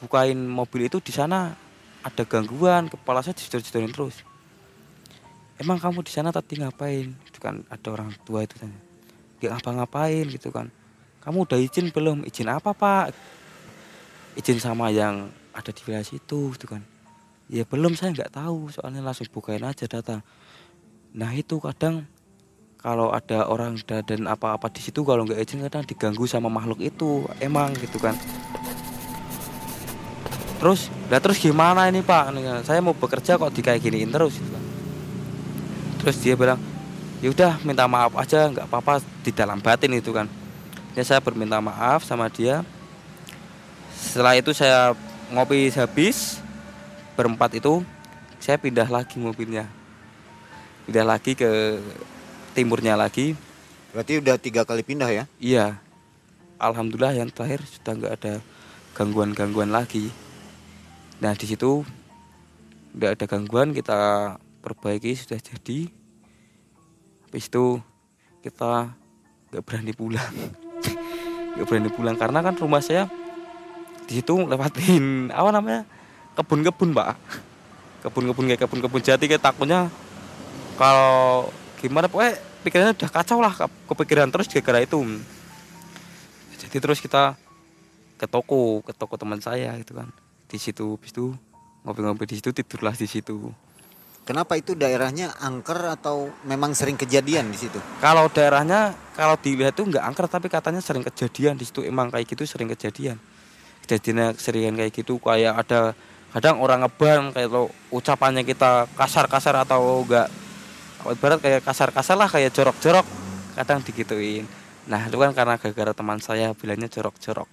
bukain 0.00 0.40
mobil 0.40 0.88
itu 0.88 1.04
di 1.04 1.12
sana 1.12 1.52
ada 2.00 2.22
gangguan 2.24 2.88
kepala 2.88 3.20
saya 3.20 3.36
disedor-sedorin 3.36 3.92
terus. 3.92 4.24
Emang 5.60 5.76
kamu 5.76 6.00
di 6.00 6.10
sana 6.10 6.32
tadi 6.32 6.64
ngapain? 6.64 7.12
Itu 7.28 7.38
kan 7.44 7.60
ada 7.68 7.88
orang 7.92 8.16
tua 8.24 8.40
itu 8.40 8.56
tanya. 8.56 8.80
Nggak 9.36 9.50
ngapa-ngapain 9.60 10.24
gitu 10.32 10.48
kan. 10.48 10.72
Kamu 11.20 11.44
udah 11.44 11.60
izin 11.60 11.92
belum? 11.92 12.24
Izin 12.24 12.48
apa 12.48 12.72
pak 12.72 13.12
izin 14.34 14.58
sama 14.58 14.90
yang 14.90 15.30
ada 15.54 15.70
di 15.70 15.80
wilayah 15.86 16.06
situ 16.06 16.54
gitu 16.58 16.66
kan. 16.66 16.82
Ya 17.46 17.62
belum 17.62 17.94
saya 17.94 18.10
nggak 18.14 18.34
tahu. 18.34 18.70
Soalnya 18.74 19.00
langsung 19.02 19.30
bukain 19.30 19.62
aja 19.62 19.86
data. 19.86 20.20
Nah 21.14 21.30
itu 21.34 21.62
kadang 21.62 22.06
kalau 22.82 23.14
ada 23.14 23.48
orang 23.48 23.78
dan 23.86 24.28
apa-apa 24.28 24.68
di 24.68 24.82
situ 24.82 25.06
kalau 25.06 25.24
nggak 25.24 25.40
izin 25.40 25.64
kadang 25.64 25.86
diganggu 25.86 26.26
sama 26.26 26.50
makhluk 26.50 26.82
itu. 26.82 27.24
Emang 27.38 27.72
gitu 27.78 28.02
kan. 28.02 28.18
Terus 30.58 30.88
lah 31.12 31.20
terus 31.20 31.38
gimana 31.38 31.86
ini 31.86 32.00
pak? 32.02 32.34
Saya 32.66 32.80
mau 32.82 32.96
bekerja 32.96 33.36
kok 33.38 33.52
dikayak 33.54 33.84
giniin 33.84 34.10
terus 34.10 34.36
gitu 34.36 34.50
kan. 34.50 34.64
terus 36.04 36.20
dia 36.20 36.36
bilang 36.36 36.60
ya 37.24 37.32
udah 37.32 37.56
minta 37.64 37.88
maaf 37.88 38.12
aja 38.20 38.52
nggak 38.52 38.68
apa-apa 38.68 39.00
di 39.24 39.32
dalam 39.32 39.56
batin 39.60 39.92
itu 39.96 40.12
kan. 40.12 40.28
Ya 40.92 41.02
saya 41.02 41.20
berminta 41.24 41.58
maaf 41.64 42.04
sama 42.04 42.28
dia 42.28 42.60
setelah 43.94 44.34
itu 44.34 44.50
saya 44.50 44.92
ngopi 45.30 45.70
habis 45.74 46.42
berempat 47.14 47.58
itu 47.58 47.82
saya 48.42 48.58
pindah 48.60 48.86
lagi 48.90 49.16
mobilnya 49.16 49.70
pindah 50.84 51.04
lagi 51.04 51.32
ke 51.32 51.80
timurnya 52.52 52.94
lagi. 52.94 53.32
Berarti 53.90 54.20
udah 54.20 54.36
tiga 54.36 54.62
kali 54.68 54.84
pindah 54.84 55.10
ya? 55.10 55.24
Iya. 55.40 55.80
Alhamdulillah 56.60 57.16
yang 57.16 57.32
terakhir 57.32 57.64
sudah 57.66 57.92
nggak 57.98 58.14
ada 58.22 58.34
gangguan-gangguan 58.94 59.72
lagi. 59.72 60.12
Nah 61.18 61.34
di 61.34 61.46
situ 61.48 61.82
nggak 62.94 63.18
ada 63.18 63.24
gangguan 63.26 63.74
kita 63.74 63.98
perbaiki 64.62 65.16
sudah 65.18 65.40
jadi. 65.40 65.90
Habis 67.28 67.50
itu 67.50 67.80
kita 68.44 68.94
nggak 69.50 69.62
berani 69.66 69.92
pulang. 69.96 70.34
Nggak 71.54 71.70
berani 71.70 71.90
pulang 71.94 72.18
karena 72.18 72.42
kan 72.42 72.58
rumah 72.58 72.82
saya 72.82 73.06
di 74.04 74.20
situ 74.20 74.34
lewatin 74.36 75.32
apa 75.32 75.48
namanya 75.48 75.82
kebun-kebun 76.36 76.92
pak 76.92 77.16
kebun-kebun 78.04 78.44
kayak 78.52 78.60
kebun-kebun 78.68 79.00
jati 79.00 79.24
kayak 79.24 79.40
takutnya 79.40 79.88
kalau 80.76 81.48
gimana 81.78 82.10
pokoknya 82.10 82.34
pikirannya 82.64 82.92
udah 82.96 83.10
kacau 83.12 83.38
lah 83.38 83.54
kepikiran 83.86 84.32
terus 84.32 84.48
gara-gara 84.50 84.80
itu. 84.82 84.98
Jadi 86.58 86.76
terus 86.80 86.98
kita 86.98 87.36
ke 88.16 88.26
toko 88.26 88.80
ke 88.80 88.96
toko 88.96 89.14
teman 89.20 89.38
saya 89.38 89.76
gitu 89.78 89.94
kan. 89.94 90.08
Di 90.48 90.56
situ 90.56 90.96
habis 90.96 91.12
itu 91.12 91.36
ngopi-ngopi 91.84 92.24
di 92.24 92.36
situ 92.40 92.50
tidurlah 92.50 92.96
di 92.96 93.04
situ. 93.04 93.52
Kenapa 94.24 94.56
itu 94.56 94.72
daerahnya 94.72 95.36
angker 95.36 95.76
atau 96.00 96.32
memang 96.48 96.72
sering 96.72 96.96
kejadian 96.96 97.52
di 97.52 97.60
situ? 97.60 97.76
Kalau 98.00 98.32
daerahnya 98.32 98.96
kalau 99.12 99.36
dilihat 99.36 99.76
tuh 99.76 99.84
nggak 99.84 100.00
angker 100.00 100.26
tapi 100.32 100.48
katanya 100.48 100.80
sering 100.80 101.04
kejadian 101.04 101.60
di 101.60 101.68
situ. 101.68 101.84
Emang 101.84 102.08
kayak 102.08 102.24
gitu 102.32 102.48
sering 102.48 102.72
kejadian 102.72 103.20
kejadian 103.84 104.32
seringan 104.40 104.74
kayak 104.80 104.92
gitu 104.96 105.20
kayak 105.20 105.60
ada 105.60 105.92
kadang 106.32 106.58
orang 106.58 106.82
ngeban 106.82 107.30
kayak 107.30 107.48
lo 107.52 107.70
ucapannya 107.94 108.42
kita 108.42 108.90
kasar-kasar 108.98 109.54
atau 109.60 110.02
enggak 110.02 110.26
ibarat 111.04 111.38
kayak 111.38 111.60
kasar-kasar 111.62 112.16
lah 112.16 112.26
kayak 112.32 112.50
jorok-jorok 112.50 113.04
kadang 113.54 113.84
digituin. 113.84 114.48
Nah 114.88 115.06
itu 115.06 115.16
kan 115.20 115.30
karena 115.36 115.60
gara-gara 115.60 115.92
teman 115.92 116.18
saya 116.18 116.56
bilangnya 116.56 116.88
jorok-jorok 116.88 117.46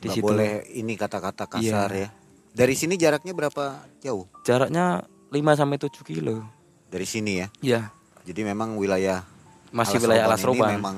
di 0.00 0.08
situ. 0.12 0.24
boleh 0.24 0.64
ini 0.76 0.96
kata-kata 0.96 1.44
kasar 1.46 1.90
iya. 1.92 2.08
ya. 2.08 2.10
Dari 2.56 2.72
sini 2.72 2.96
jaraknya 2.96 3.36
berapa 3.36 3.84
jauh? 4.00 4.24
Jaraknya 4.48 5.04
5 5.28 5.60
sampai 5.60 5.76
7 5.76 5.92
kilo. 6.08 6.40
Dari 6.88 7.04
sini 7.04 7.32
ya? 7.44 7.46
Iya. 7.60 7.80
Jadi 8.24 8.40
memang 8.42 8.80
wilayah 8.80 9.22
masih 9.70 10.00
Alas 10.00 10.04
wilayah 10.08 10.24
Alas 10.24 10.42
Roban. 10.42 10.72
memang 10.80 10.96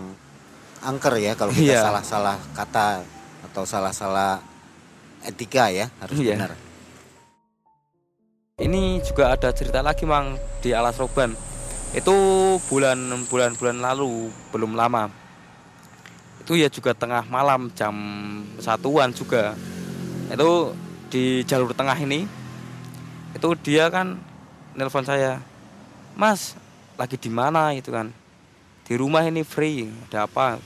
angker 0.87 1.19
ya 1.19 1.35
kalau 1.35 1.51
kita 1.51 1.75
iya. 1.75 1.83
salah-salah 1.83 2.39
kata 2.55 3.03
atau 3.51 3.67
salah-salah 3.67 4.39
etika 5.27 5.73
ya 5.73 5.91
harus 6.03 6.19
iya. 6.21 6.37
benar. 6.37 6.53
Ini 8.59 8.99
juga 9.07 9.31
ada 9.39 9.55
cerita 9.55 9.79
lagi 9.87 10.03
mang 10.03 10.35
di 10.59 10.75
Alas 10.75 10.99
Roban. 10.99 11.31
Itu 11.95 12.15
bulan 12.67 12.99
bulan 13.31 13.55
bulan 13.55 13.79
lalu 13.79 14.35
belum 14.51 14.75
lama. 14.75 15.07
Itu 16.43 16.59
ya 16.59 16.67
juga 16.67 16.91
tengah 16.91 17.23
malam 17.31 17.71
jam 17.79 17.95
satuan 18.59 19.15
juga. 19.15 19.55
Itu 20.27 20.75
di 21.07 21.47
jalur 21.47 21.71
tengah 21.71 21.95
ini. 22.03 22.27
Itu 23.31 23.55
dia 23.63 23.87
kan 23.95 24.19
nelpon 24.75 25.07
saya, 25.07 25.39
Mas 26.19 26.59
lagi 26.99 27.15
di 27.15 27.31
mana 27.31 27.71
itu 27.79 27.95
kan? 27.95 28.11
Di 28.83 28.99
rumah 28.99 29.23
ini 29.23 29.47
free, 29.47 29.87
ada 30.11 30.27
apa? 30.27 30.59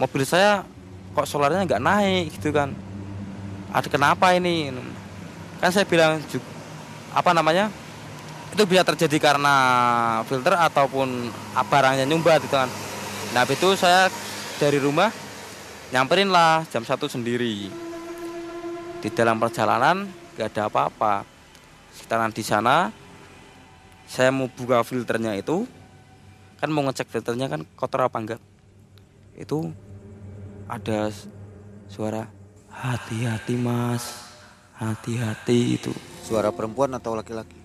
Mobil 0.00 0.24
saya 0.24 0.64
kok 1.12 1.28
solarnya 1.28 1.68
nggak 1.68 1.84
naik 1.84 2.40
gitu 2.40 2.56
kan? 2.56 2.72
Ada 3.68 3.88
kenapa 3.88 4.32
ini? 4.32 4.72
Kan 5.60 5.70
saya 5.74 5.84
bilang 5.84 6.22
apa 7.12 7.30
namanya 7.34 7.68
itu 8.54 8.64
bisa 8.64 8.80
terjadi 8.86 9.18
karena 9.32 9.54
filter 10.24 10.56
ataupun 10.56 11.28
barangnya 11.68 12.08
nyumbat 12.08 12.42
gitu 12.46 12.56
kan. 12.56 12.70
Nah 13.36 13.44
itu 13.44 13.68
saya 13.76 14.08
dari 14.56 14.80
rumah 14.80 15.12
nyamperin 15.92 16.32
lah 16.32 16.64
jam 16.72 16.86
satu 16.86 17.10
sendiri. 17.10 17.68
Di 18.98 19.08
dalam 19.12 19.38
perjalanan 19.38 20.08
gak 20.34 20.54
ada 20.56 20.72
apa-apa. 20.72 21.22
Sekitaran 21.92 22.32
di 22.32 22.42
sana 22.46 22.88
saya 24.08 24.32
mau 24.32 24.48
buka 24.48 24.80
filternya 24.80 25.36
itu 25.36 25.68
kan 26.58 26.72
mau 26.72 26.82
ngecek 26.88 27.12
filternya 27.12 27.46
kan 27.52 27.62
kotor 27.76 28.08
apa 28.08 28.16
enggak? 28.16 28.42
Itu 29.36 29.70
ada 30.66 31.12
suara 31.92 32.37
hati-hati 32.78 33.54
mas. 33.58 34.30
Hati-hati 34.78 35.74
itu. 35.74 35.90
Suara 36.22 36.54
perempuan 36.54 36.94
atau 36.94 37.18
laki-laki? 37.18 37.58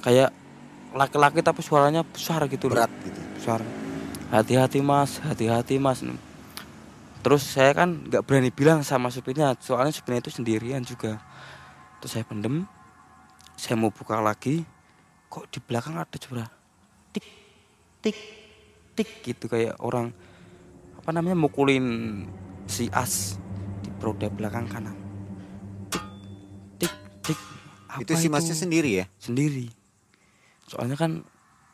Kayak 0.00 0.30
laki-laki 0.94 1.42
tapi 1.42 1.60
suaranya 1.66 2.06
besar 2.06 2.46
gitu 2.46 2.70
berat 2.70 2.90
gitu. 3.02 3.20
Besar. 3.34 3.60
Hati-hati 4.30 4.78
mas. 4.78 5.18
Hati-hati 5.18 5.82
mas. 5.82 6.06
Terus 7.20 7.42
saya 7.44 7.74
kan 7.74 8.06
nggak 8.06 8.22
berani 8.24 8.48
bilang 8.54 8.80
sama 8.86 9.10
supirnya 9.10 9.52
soalnya 9.58 9.92
supirnya 9.92 10.22
itu 10.24 10.32
sendirian 10.32 10.86
juga. 10.86 11.18
Terus 12.00 12.10
saya 12.16 12.24
pendem 12.24 12.64
saya 13.60 13.76
mau 13.76 13.92
buka 13.92 14.24
lagi 14.24 14.64
kok 15.28 15.52
di 15.52 15.60
belakang 15.60 16.00
ada 16.00 16.16
suara 16.16 16.48
tik 17.12 17.26
tik 18.00 18.18
tik 18.96 19.10
gitu 19.20 19.52
kayak 19.52 19.76
orang 19.84 20.16
apa 20.96 21.12
namanya 21.12 21.36
mukulin 21.36 22.24
si 22.64 22.88
as 22.88 23.36
roda 24.00 24.26
belakang 24.32 24.64
kanan. 24.66 24.96
Tik 25.92 26.04
tik 26.80 26.94
tik. 27.22 27.38
Apa 27.86 28.00
itu 28.02 28.12
si 28.16 28.26
masnya 28.32 28.56
sendiri 28.56 29.04
ya? 29.04 29.06
Sendiri. 29.20 29.68
Soalnya 30.66 30.96
kan 30.96 31.20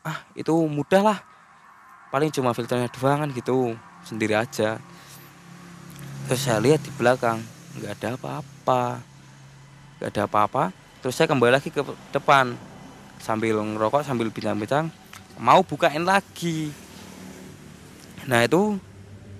ah 0.03 0.27
itu 0.35 0.51
mudah 0.67 1.01
lah. 1.01 1.19
Paling 2.11 2.31
cuma 2.31 2.51
filternya 2.51 2.91
doang 2.91 3.23
kan 3.23 3.29
gitu. 3.31 3.73
Sendiri 4.03 4.35
aja. 4.35 4.77
Terus 6.27 6.41
saya 6.43 6.59
lihat 6.59 6.83
di 6.83 6.91
belakang 6.93 7.39
nggak 7.79 7.91
ada 8.03 8.07
apa-apa. 8.19 8.99
Nggak 9.97 10.09
ada 10.11 10.23
apa-apa. 10.27 10.63
Terus 10.99 11.15
saya 11.15 11.31
kembali 11.31 11.51
lagi 11.55 11.71
ke 11.71 11.81
depan. 12.11 12.59
Sambil 13.17 13.57
ngerokok 13.57 14.03
sambil 14.03 14.27
bincang-bincang. 14.29 14.91
Mau 15.39 15.63
bukain 15.63 16.03
lagi. 16.03 16.73
Nah 18.27 18.43
itu 18.43 18.75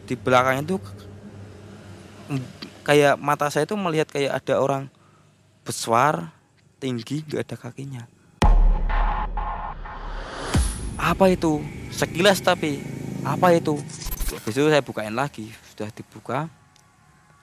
di 0.07 0.15
belakang 0.15 0.63
itu 0.63 0.79
kayak 2.87 3.19
mata 3.19 3.51
saya 3.51 3.67
itu 3.67 3.75
melihat 3.75 4.07
kayak 4.07 4.39
ada 4.39 4.63
orang 4.63 4.87
besar 5.67 6.31
tinggi 6.79 7.27
nggak 7.27 7.43
ada 7.43 7.55
kakinya. 7.59 8.03
Apa 10.95 11.27
itu? 11.27 11.59
Sekilas 11.91 12.39
tapi 12.39 12.79
apa 13.27 13.51
itu? 13.51 13.75
Itu 14.47 14.71
saya 14.71 14.79
bukain 14.79 15.11
lagi 15.11 15.51
sudah 15.75 15.91
dibuka. 15.91 16.47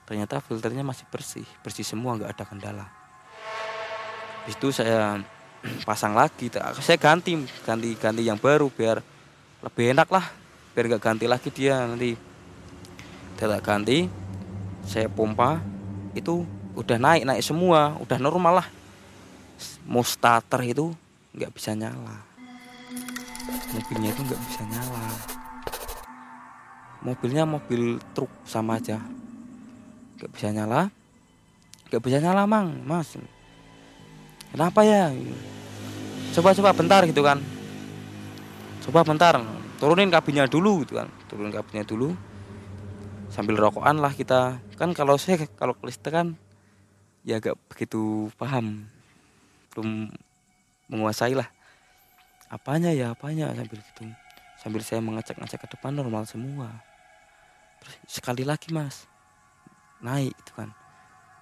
Ternyata 0.09 0.41
filternya 0.41 0.81
masih 0.81 1.05
bersih 1.13 1.45
bersih 1.61 1.85
semua 1.85 2.17
nggak 2.17 2.33
ada 2.33 2.43
kendala. 2.49 2.87
Itu 4.49 4.73
saya 4.73 5.21
pasang 5.87 6.17
lagi 6.17 6.49
saya 6.81 6.97
ganti 6.97 7.37
ganti 7.61 7.93
ganti 7.93 8.21
yang 8.25 8.41
baru 8.41 8.73
biar 8.73 8.97
lebih 9.61 9.93
enak 9.93 10.09
lah. 10.09 10.25
Biar 10.73 10.89
nggak 10.89 11.03
ganti 11.05 11.25
lagi 11.29 11.53
dia 11.53 11.85
nanti. 11.85 12.17
Tidak 13.37 13.61
ganti 13.61 14.24
saya 14.85 15.09
pompa 15.09 15.59
itu 16.13 16.45
udah 16.77 16.95
naik 17.01 17.25
naik 17.25 17.43
semua 17.43 17.97
udah 17.99 18.17
normal 18.21 18.63
lah. 18.63 18.67
Mau 19.89 20.05
starter 20.05 20.61
itu 20.63 20.93
nggak 21.35 21.51
bisa 21.51 21.73
nyala. 21.73 22.21
Mobilnya 23.73 24.09
itu 24.13 24.21
nggak 24.23 24.41
bisa 24.45 24.61
nyala. 24.69 25.05
Mobilnya 27.03 27.43
mobil 27.43 27.99
truk 28.13 28.31
sama 28.47 28.77
aja. 28.79 29.01
Nggak 30.17 30.31
bisa 30.31 30.47
nyala. 30.53 30.87
Nggak 31.89 32.01
bisa 32.01 32.17
nyala 32.21 32.47
mang 32.47 32.71
mas. 32.85 33.17
Kenapa 34.53 34.87
ya? 34.87 35.11
Coba-coba 36.31 36.71
bentar 36.71 37.01
gitu 37.03 37.21
kan. 37.25 37.43
Coba 38.85 39.03
bentar 39.03 39.41
turunin 39.81 40.13
kabinnya 40.13 40.47
dulu 40.47 40.85
gitu 40.85 40.99
kan. 40.99 41.11
Turunin 41.27 41.51
kabinnya 41.51 41.83
dulu 41.83 42.15
sambil 43.35 43.59
rokokan 43.59 43.99
lah 43.99 44.15
kita. 44.15 44.63
Kan 44.79 44.95
kalau 44.95 45.19
saya 45.19 45.43
kalau 45.59 45.75
kelistrikan 45.75 46.39
ya 47.27 47.43
agak 47.43 47.59
begitu 47.67 48.31
paham. 48.39 48.87
Belum 49.75 50.07
menguasai 50.87 51.35
lah. 51.35 51.51
Apanya 52.47 52.95
ya 52.95 53.11
apanya? 53.11 53.51
Sambil 53.51 53.83
gitu. 53.83 54.03
Sambil 54.55 54.81
saya 54.87 55.03
mengecek 55.03 55.35
ngecek 55.35 55.67
ke 55.67 55.75
depan 55.75 55.91
normal 55.91 56.23
semua. 56.23 56.71
Terus 57.83 57.95
sekali 58.07 58.47
lagi 58.47 58.71
mas 58.71 59.03
naik 59.99 60.31
itu 60.31 60.51
kan. 60.55 60.71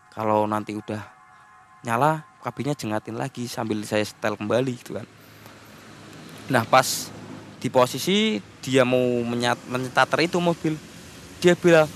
Kalau 0.10 0.50
nanti 0.50 0.74
udah 0.74 1.06
nyala 1.86 2.26
kabinnya 2.42 2.74
jengatin 2.74 3.22
lagi 3.22 3.46
sambil 3.46 3.78
saya 3.86 4.02
setel 4.02 4.34
kembali 4.34 4.74
gitu 4.82 4.98
kan. 4.98 5.06
Nah 6.50 6.66
pas 6.66 7.14
di 7.62 7.70
posisi 7.70 8.42
dia 8.66 8.82
mau 8.82 9.22
menyat 9.24 9.62
menyetater 9.70 10.26
itu 10.26 10.42
mobil 10.42 10.76
dia 11.44 11.60
bilang 11.60 11.92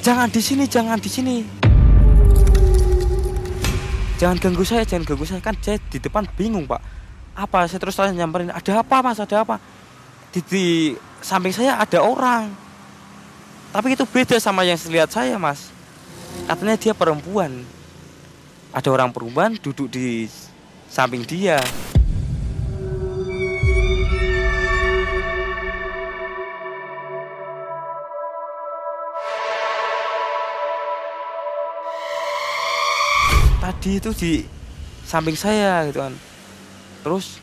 jangan 0.00 0.32
di 0.32 0.40
sini 0.40 0.64
jangan 0.64 0.96
di 0.96 1.10
sini. 1.12 1.36
Jangan 4.16 4.40
ganggu 4.40 4.64
saya 4.64 4.88
jangan 4.88 5.04
ganggu 5.04 5.28
saya. 5.28 5.44
Kan 5.44 5.60
saya 5.60 5.76
di 5.92 6.00
depan 6.00 6.24
bingung 6.32 6.64
pak. 6.64 6.80
Apa? 7.36 7.68
Saya 7.68 7.76
terus 7.76 7.92
tanya 7.92 8.24
nyamperin 8.24 8.48
ada 8.48 8.80
apa 8.80 8.96
mas? 9.04 9.20
Ada 9.20 9.44
apa? 9.44 9.60
Di, 10.32 10.40
di 10.48 10.66
samping 11.20 11.52
saya 11.52 11.76
ada 11.76 12.00
orang. 12.00 12.48
Tapi 13.68 13.92
itu 13.92 14.08
beda 14.08 14.40
sama 14.40 14.64
yang 14.64 14.80
lihat 14.88 15.12
saya 15.12 15.36
mas. 15.36 15.68
Katanya 16.48 16.80
dia 16.80 16.96
perempuan. 16.96 17.68
Ada 18.72 18.88
orang 18.88 19.12
perempuan 19.12 19.60
duduk 19.60 19.92
di 19.92 20.24
samping 20.88 21.20
dia 21.28 21.60
tadi 33.68 34.00
itu 34.00 34.16
di 34.16 34.32
samping 35.04 35.36
saya 35.36 35.84
gitu 35.92 36.00
kan. 36.00 36.16
Terus 37.04 37.36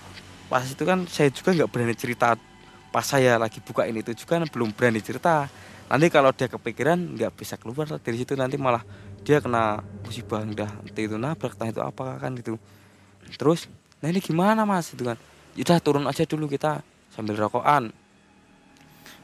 pas 0.50 0.66
itu 0.66 0.82
kan 0.82 1.06
saya 1.06 1.30
juga 1.30 1.54
nggak 1.54 1.70
berani 1.70 1.94
cerita. 1.94 2.34
Pas 2.90 3.06
saya 3.06 3.38
lagi 3.38 3.62
buka 3.62 3.86
ini 3.86 4.02
itu 4.02 4.18
juga 4.18 4.42
kan 4.42 4.50
belum 4.50 4.74
berani 4.74 5.06
cerita. 5.06 5.46
Nanti 5.86 6.10
kalau 6.10 6.34
dia 6.34 6.50
kepikiran 6.50 6.98
nggak 7.14 7.30
bisa 7.38 7.62
keluar 7.62 7.86
dari 8.02 8.18
situ. 8.18 8.34
Nanti 8.34 8.58
malah 8.58 8.82
dia 9.22 9.38
kena 9.38 9.86
musibah 10.02 10.42
udah 10.42 10.72
itu 10.98 11.14
nabrak 11.14 11.54
entah 11.62 11.70
itu 11.70 11.82
apa 11.86 12.18
kan 12.18 12.34
gitu. 12.42 12.58
Terus 13.38 13.70
nah 14.02 14.10
ini 14.10 14.18
gimana 14.18 14.66
mas? 14.66 14.90
Itu 14.98 15.06
kan. 15.06 15.22
Udah 15.54 15.78
turun 15.78 16.10
aja 16.10 16.26
dulu 16.26 16.50
kita 16.50 16.82
sambil 17.14 17.38
rokokan. 17.38 17.94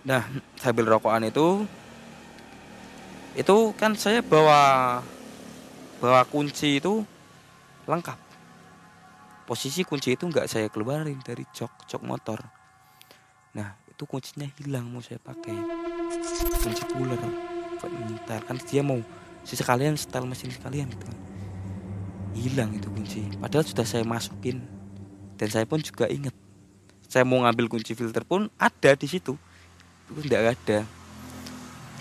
Nah 0.06 0.22
sambil 0.62 0.86
rokokan 0.86 1.26
itu 1.26 1.66
itu 3.34 3.58
kan 3.74 3.98
saya 3.98 4.22
bawa 4.22 5.02
bawa 6.02 6.26
kunci 6.26 6.82
itu 6.82 7.06
lengkap. 7.86 8.18
Posisi 9.46 9.86
kunci 9.86 10.18
itu 10.18 10.26
nggak 10.26 10.50
saya 10.50 10.66
keluarin 10.74 11.22
dari 11.22 11.46
jok 11.54 11.86
jok 11.86 12.02
motor. 12.02 12.42
Nah 13.54 13.78
itu 13.86 14.04
kuncinya 14.10 14.50
hilang 14.58 14.90
mau 14.90 15.06
saya 15.06 15.22
pakai. 15.22 15.54
Kunci 16.58 16.84
puller 16.90 17.22
buat 17.78 18.42
kan 18.50 18.58
dia 18.66 18.82
mau 18.82 18.98
sekalian 19.46 19.94
setel 19.94 20.26
mesin 20.26 20.50
sekalian 20.50 20.90
gitu 20.90 21.06
kan. 21.06 21.18
Hilang 22.34 22.74
itu 22.74 22.90
kunci. 22.90 23.22
Padahal 23.38 23.66
sudah 23.66 23.86
saya 23.86 24.02
masukin. 24.02 24.66
Dan 25.38 25.50
saya 25.54 25.70
pun 25.70 25.82
juga 25.82 26.10
inget 26.10 26.34
saya 27.06 27.26
mau 27.26 27.46
ngambil 27.46 27.78
kunci 27.78 27.94
filter 27.94 28.26
pun 28.26 28.50
ada 28.58 28.98
di 28.98 29.06
situ. 29.06 29.38
Itu 30.10 30.22
tidak 30.26 30.58
ada. 30.58 30.82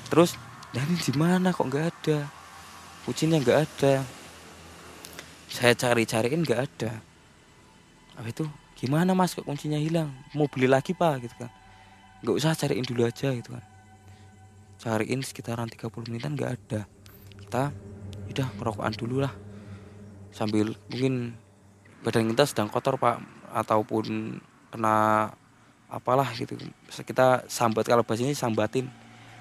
Terus 0.08 0.40
dan 0.72 0.88
ini 0.88 1.02
di 1.04 1.14
mana? 1.16 1.52
Kok 1.52 1.66
nggak 1.68 1.84
ada 1.84 2.39
kuncinya 3.04 3.40
nggak 3.40 3.58
ada. 3.64 3.94
Saya 5.50 5.74
cari-cariin 5.74 6.42
nggak 6.46 6.60
ada. 6.60 7.02
Apa 8.14 8.28
itu? 8.30 8.44
Gimana 8.80 9.12
mas 9.12 9.36
kok 9.36 9.44
kuncinya 9.44 9.76
hilang? 9.76 10.08
Mau 10.32 10.48
beli 10.48 10.70
lagi 10.70 10.96
pak 10.96 11.26
gitu 11.26 11.34
kan. 11.36 11.50
Nggak 12.24 12.36
usah 12.36 12.56
cariin 12.56 12.86
dulu 12.86 13.04
aja 13.04 13.28
gitu 13.32 13.52
kan. 13.52 13.64
Cariin 14.80 15.20
sekitaran 15.20 15.68
30 15.68 15.92
menitan 16.08 16.32
nggak 16.32 16.50
ada. 16.56 16.80
Kita 17.44 17.62
udah 18.30 18.48
merokokan 18.56 18.94
dulu 18.96 19.20
lah. 19.20 19.32
Sambil 20.32 20.72
mungkin 20.88 21.36
badan 22.00 22.30
kita 22.32 22.44
sedang 22.48 22.72
kotor 22.72 22.96
pak 22.96 23.20
ataupun 23.52 24.38
kena 24.70 25.28
apalah 25.90 26.30
gitu. 26.38 26.54
Kita 26.88 27.44
sambat 27.50 27.84
kalau 27.84 28.06
bahasa 28.06 28.22
ini 28.22 28.32
sambatin. 28.32 28.86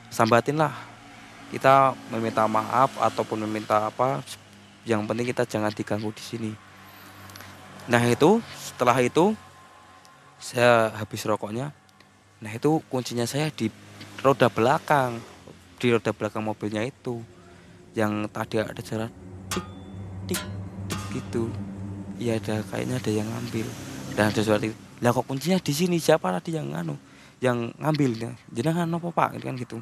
Sambatin 0.10 0.58
lah 0.58 0.74
kita 1.50 1.98
meminta 2.14 2.46
maaf 2.46 2.94
ataupun 3.02 3.46
meminta 3.50 3.90
apa 3.90 4.22
yang 4.86 5.06
penting 5.10 5.34
kita 5.34 5.44
jangan 5.50 5.74
diganggu 5.74 6.14
di 6.14 6.24
sini. 6.24 6.52
Nah 7.90 8.02
itu 8.06 8.38
setelah 8.54 8.98
itu 9.02 9.34
saya 10.38 10.94
habis 10.94 11.26
rokoknya. 11.26 11.74
Nah 12.40 12.52
itu 12.54 12.80
kuncinya 12.88 13.26
saya 13.26 13.50
di 13.50 13.74
roda 14.22 14.48
belakang 14.48 15.18
di 15.82 15.90
roda 15.90 16.14
belakang 16.14 16.46
mobilnya 16.46 16.86
itu. 16.86 17.22
Yang 17.98 18.30
tadi 18.30 18.56
ada 18.62 18.82
jarak 18.86 19.12
tik 19.50 19.66
tik 20.30 20.42
tik 20.86 21.02
gitu. 21.18 21.50
Ya 22.22 22.38
ada 22.38 22.62
kayaknya 22.70 23.02
ada 23.02 23.12
yang 23.12 23.26
ngambil. 23.26 23.66
Dan 24.14 24.30
ada 24.30 24.42
suara 24.46 24.70
lah 25.00 25.16
kok 25.16 25.26
kuncinya 25.26 25.58
di 25.58 25.74
sini? 25.74 25.98
Siapa 25.98 26.30
tadi 26.30 26.54
yang 26.54 26.70
nganu 26.70 26.94
yang 27.42 27.74
ngambilnya? 27.80 28.38
Jenengan 28.54 28.86
apa 28.86 29.10
pak? 29.10 29.42
Kan 29.42 29.58
gitu 29.58 29.82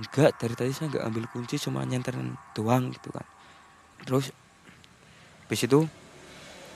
enggak 0.00 0.38
dari 0.40 0.54
tadi 0.56 0.72
saya 0.72 0.88
nggak 0.88 1.04
ambil 1.04 1.24
kunci 1.28 1.60
cuma 1.60 1.84
nyenterin 1.84 2.32
doang 2.56 2.88
gitu 2.92 3.12
kan. 3.12 3.26
Terus 4.06 4.32
habis 5.44 5.60
itu 5.68 5.84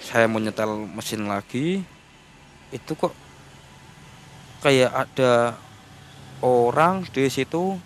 saya 0.03 0.29
mau 0.29 0.37
nyetel 0.37 0.85
mesin 0.93 1.25
lagi 1.25 1.81
itu 2.69 2.93
kok 2.93 3.15
kayak 4.61 4.93
ada 4.93 5.57
orang 6.45 7.09
di 7.09 7.25
situ 7.33 7.81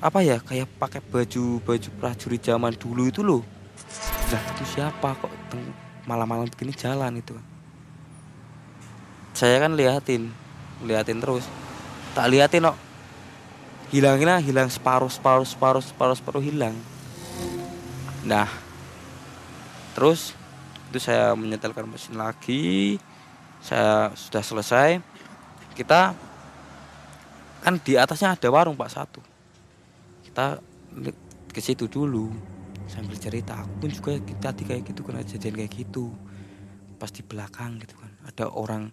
apa 0.00 0.24
ya 0.24 0.40
kayak 0.40 0.66
pakai 0.80 1.04
baju 1.04 1.60
baju 1.60 1.88
prajurit 2.00 2.42
zaman 2.42 2.74
dulu 2.74 3.06
itu 3.06 3.20
loh. 3.22 3.44
Nah 4.32 4.42
itu 4.56 4.64
siapa 4.66 5.14
kok 5.14 5.30
malam-malam 6.08 6.48
begini 6.48 6.74
jalan 6.74 7.20
itu? 7.20 7.36
Saya 9.36 9.62
kan 9.62 9.76
liatin 9.76 10.32
liatin 10.82 11.20
terus. 11.20 11.46
Tak 12.16 12.26
liatin 12.32 12.66
kok 12.66 12.89
hilangnya 13.90 14.38
hilang 14.38 14.70
separuh 14.70 15.10
separuh 15.10 15.46
separuh 15.46 15.82
separuh 15.82 16.16
separuh 16.16 16.42
hilang. 16.42 16.74
Nah 18.22 18.46
terus 19.98 20.38
itu 20.90 20.98
saya 21.02 21.34
menyetelkan 21.34 21.86
mesin 21.86 22.18
lagi. 22.18 22.98
Saya 23.60 24.14
sudah 24.16 24.42
selesai. 24.42 24.90
Kita 25.74 26.14
kan 27.60 27.74
di 27.82 27.98
atasnya 27.98 28.32
ada 28.38 28.48
warung 28.48 28.78
pak 28.78 28.90
satu. 28.94 29.20
Kita 30.24 30.62
ke 31.50 31.60
situ 31.60 31.90
dulu 31.90 32.30
sambil 32.86 33.18
cerita. 33.18 33.58
Aku 33.58 33.86
pun 33.86 33.90
juga 33.90 34.16
kita 34.22 34.54
kayak 34.54 34.86
gitu 34.86 35.02
kan 35.02 35.18
kejadian 35.22 35.54
kayak 35.66 35.72
gitu. 35.74 36.14
Pas 36.96 37.10
di 37.10 37.26
belakang 37.26 37.82
gitu 37.82 37.98
kan. 37.98 38.10
Ada 38.30 38.54
orang 38.54 38.90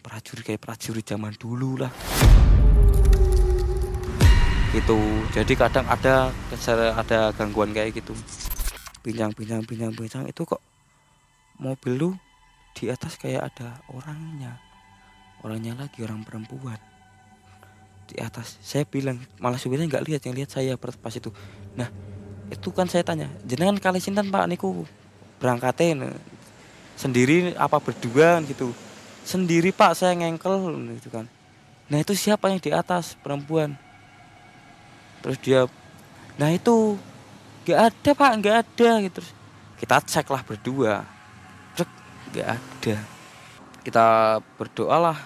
prajurit 0.00 0.48
kayak 0.48 0.64
prajurit 0.64 1.04
zaman 1.04 1.36
dulu 1.36 1.84
lah 1.84 1.92
gitu. 4.70 4.98
Jadi 5.34 5.52
kadang 5.58 5.86
ada 5.90 6.30
ada 6.94 7.18
gangguan 7.34 7.74
kayak 7.74 7.98
gitu. 7.98 8.14
Bincang 9.02 9.34
bincang 9.34 9.62
bincang 9.66 9.92
bincang. 9.94 10.24
Itu 10.30 10.46
kok 10.46 10.62
mobil 11.58 11.94
lu 11.98 12.10
di 12.78 12.86
atas 12.86 13.18
kayak 13.18 13.50
ada 13.54 13.82
orangnya. 13.90 14.58
Orangnya 15.42 15.74
lagi 15.74 16.04
orang 16.06 16.22
perempuan. 16.22 16.78
Di 18.06 18.18
atas. 18.22 18.58
Saya 18.62 18.86
bilang 18.86 19.18
malah 19.42 19.58
supirnya 19.58 19.90
nggak 19.90 20.06
lihat 20.06 20.22
yang 20.26 20.34
lihat 20.38 20.50
saya 20.54 20.78
pas 20.78 21.14
itu. 21.14 21.30
Nah 21.74 21.90
itu 22.50 22.68
kan 22.74 22.86
saya 22.90 23.06
tanya 23.06 23.30
jenengan 23.42 23.78
kali 23.78 23.98
sinten 23.98 24.30
pak 24.30 24.46
niku? 24.46 24.86
Berangkatin 25.42 26.14
sendiri 26.94 27.56
apa 27.58 27.80
berdua 27.82 28.38
gitu. 28.46 28.70
Sendiri 29.26 29.74
pak 29.74 29.98
saya 29.98 30.14
ngengkel 30.14 30.70
gitu 31.00 31.10
kan. 31.10 31.26
Nah 31.90 31.98
itu 31.98 32.14
siapa 32.14 32.52
yang 32.52 32.62
di 32.62 32.70
atas 32.70 33.18
perempuan 33.18 33.74
terus 35.20 35.38
dia 35.40 35.68
nah 36.40 36.48
itu 36.48 36.96
nggak 37.64 37.80
ada 37.92 38.10
pak 38.16 38.30
nggak 38.40 38.56
ada. 38.66 38.90
Gitu. 39.04 39.14
Terus 39.20 39.30
kita 39.78 39.96
cek 40.02 40.26
lah 40.26 40.42
berdua. 40.42 40.94
Cek 41.76 41.88
nggak 42.34 42.48
ada. 42.48 42.96
Kita 43.80 44.06
berdoa 44.58 44.96
lah 44.98 45.18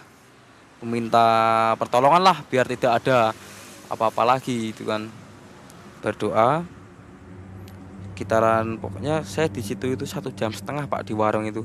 meminta 0.85 1.27
pertolongan 1.81 2.23
lah 2.23 2.45
biar 2.47 2.69
tidak 2.69 3.01
ada 3.03 3.33
apa-apa 3.89 4.37
lagi 4.37 4.75
itu 4.75 4.85
kan. 4.85 5.09
Berdoa 6.05 6.67
kitaran 8.15 8.79
pokoknya 8.79 9.27
saya 9.27 9.51
di 9.51 9.59
situ 9.59 9.91
itu 9.91 10.07
satu 10.07 10.31
jam 10.31 10.53
setengah 10.53 10.87
pak 10.87 11.09
di 11.09 11.17
warung 11.17 11.49
itu. 11.49 11.65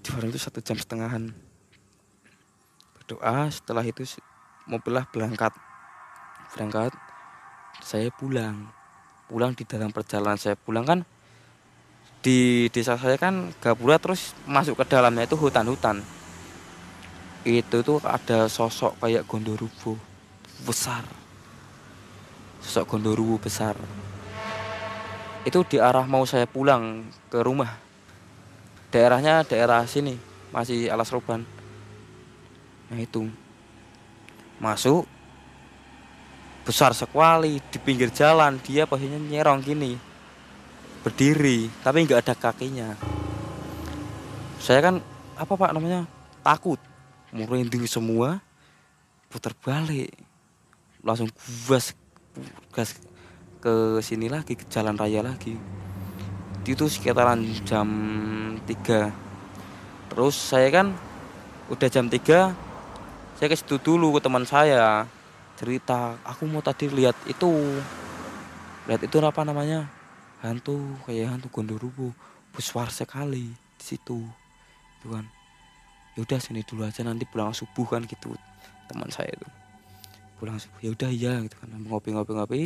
Di 0.00 0.08
warung 0.16 0.32
itu 0.32 0.40
satu 0.40 0.64
jam 0.64 0.78
setengahan. 0.80 1.30
Berdoa 2.96 3.50
setelah 3.52 3.84
itu 3.84 4.06
mobilnya 4.66 5.04
berangkat 5.10 5.52
berangkat 6.54 6.92
saya 7.82 8.10
pulang. 8.14 8.68
Pulang 9.30 9.54
di 9.54 9.62
dalam 9.62 9.94
perjalanan 9.94 10.34
saya 10.34 10.58
pulang 10.58 10.82
kan 10.82 11.00
di 12.20 12.68
desa 12.68 13.00
saya 13.00 13.16
kan 13.16 13.48
gapura 13.64 13.96
terus 13.96 14.36
masuk 14.44 14.76
ke 14.76 14.84
dalamnya 14.92 15.24
itu 15.24 15.38
hutan-hutan. 15.38 16.04
Itu 17.46 17.80
tuh 17.80 18.02
ada 18.04 18.50
sosok 18.50 19.00
kayak 19.00 19.24
gondorubo 19.24 19.96
besar. 20.66 21.06
Sosok 22.60 22.96
gondorubo 22.96 23.40
besar. 23.40 23.78
Itu 25.48 25.64
di 25.64 25.80
arah 25.80 26.04
mau 26.04 26.28
saya 26.28 26.44
pulang 26.44 27.08
ke 27.32 27.40
rumah. 27.40 27.72
Daerahnya 28.92 29.46
daerah 29.48 29.86
sini 29.88 30.20
masih 30.52 30.92
alas 30.92 31.08
roban. 31.08 31.46
Nah 32.92 32.98
itu 33.00 33.30
masuk 34.60 35.08
besar 36.70 36.94
sekali 36.94 37.58
di 37.58 37.78
pinggir 37.82 38.14
jalan 38.14 38.62
dia 38.62 38.86
posisinya 38.86 39.18
nyerong 39.18 39.58
gini 39.58 39.98
berdiri 41.02 41.66
tapi 41.82 42.06
nggak 42.06 42.22
ada 42.22 42.34
kakinya. 42.38 42.94
Saya 44.62 44.78
kan 44.78 44.94
apa 45.34 45.52
pak 45.58 45.74
namanya? 45.74 46.06
Takut. 46.46 46.78
Merinding 47.34 47.90
semua 47.90 48.38
putar 49.26 49.50
balik. 49.58 50.14
Langsung 51.02 51.26
gas 51.66 51.98
gas 52.70 52.94
ke 53.58 53.98
sini 53.98 54.30
lagi 54.30 54.54
ke 54.54 54.62
jalan 54.70 54.94
raya 54.94 55.26
lagi. 55.26 55.58
Itu 56.62 56.86
sekitaran 56.86 57.42
jam 57.66 57.88
3 58.62 59.10
terus 60.14 60.38
saya 60.38 60.70
kan 60.70 60.94
udah 61.66 61.88
jam 61.90 62.06
3 62.06 62.54
saya 63.38 63.46
ke 63.50 63.56
situ 63.58 63.82
dulu 63.82 64.14
ke 64.14 64.20
teman 64.22 64.46
saya 64.46 65.10
cerita. 65.60 66.16
Aku 66.24 66.48
mau 66.48 66.64
tadi 66.64 66.88
lihat 66.88 67.12
itu. 67.28 67.52
Lihat 68.88 69.04
itu 69.04 69.20
apa 69.20 69.44
namanya? 69.44 69.84
Hantu 70.40 70.80
kayak 71.04 71.36
hantu 71.36 71.52
gondorubo 71.52 72.16
besar 72.56 72.88
sekali 72.88 73.52
di 73.52 73.84
situ. 73.84 74.24
Itu 74.96 75.12
kan. 75.12 75.28
Ya 76.16 76.24
udah 76.24 76.40
sini 76.40 76.64
dulu 76.64 76.88
aja. 76.88 77.04
Nanti 77.04 77.28
pulang 77.28 77.52
subuh 77.52 77.84
kan 77.84 78.08
gitu 78.08 78.32
teman 78.88 79.12
saya 79.12 79.28
itu. 79.36 79.48
Pulang 80.40 80.56
subuh. 80.56 80.80
Ya 80.80 80.96
udah 80.96 81.10
iya 81.12 81.36
gitu 81.44 81.60
kan. 81.60 81.68
Ngopi-ngopi 81.76 82.32
ngopi 82.32 82.60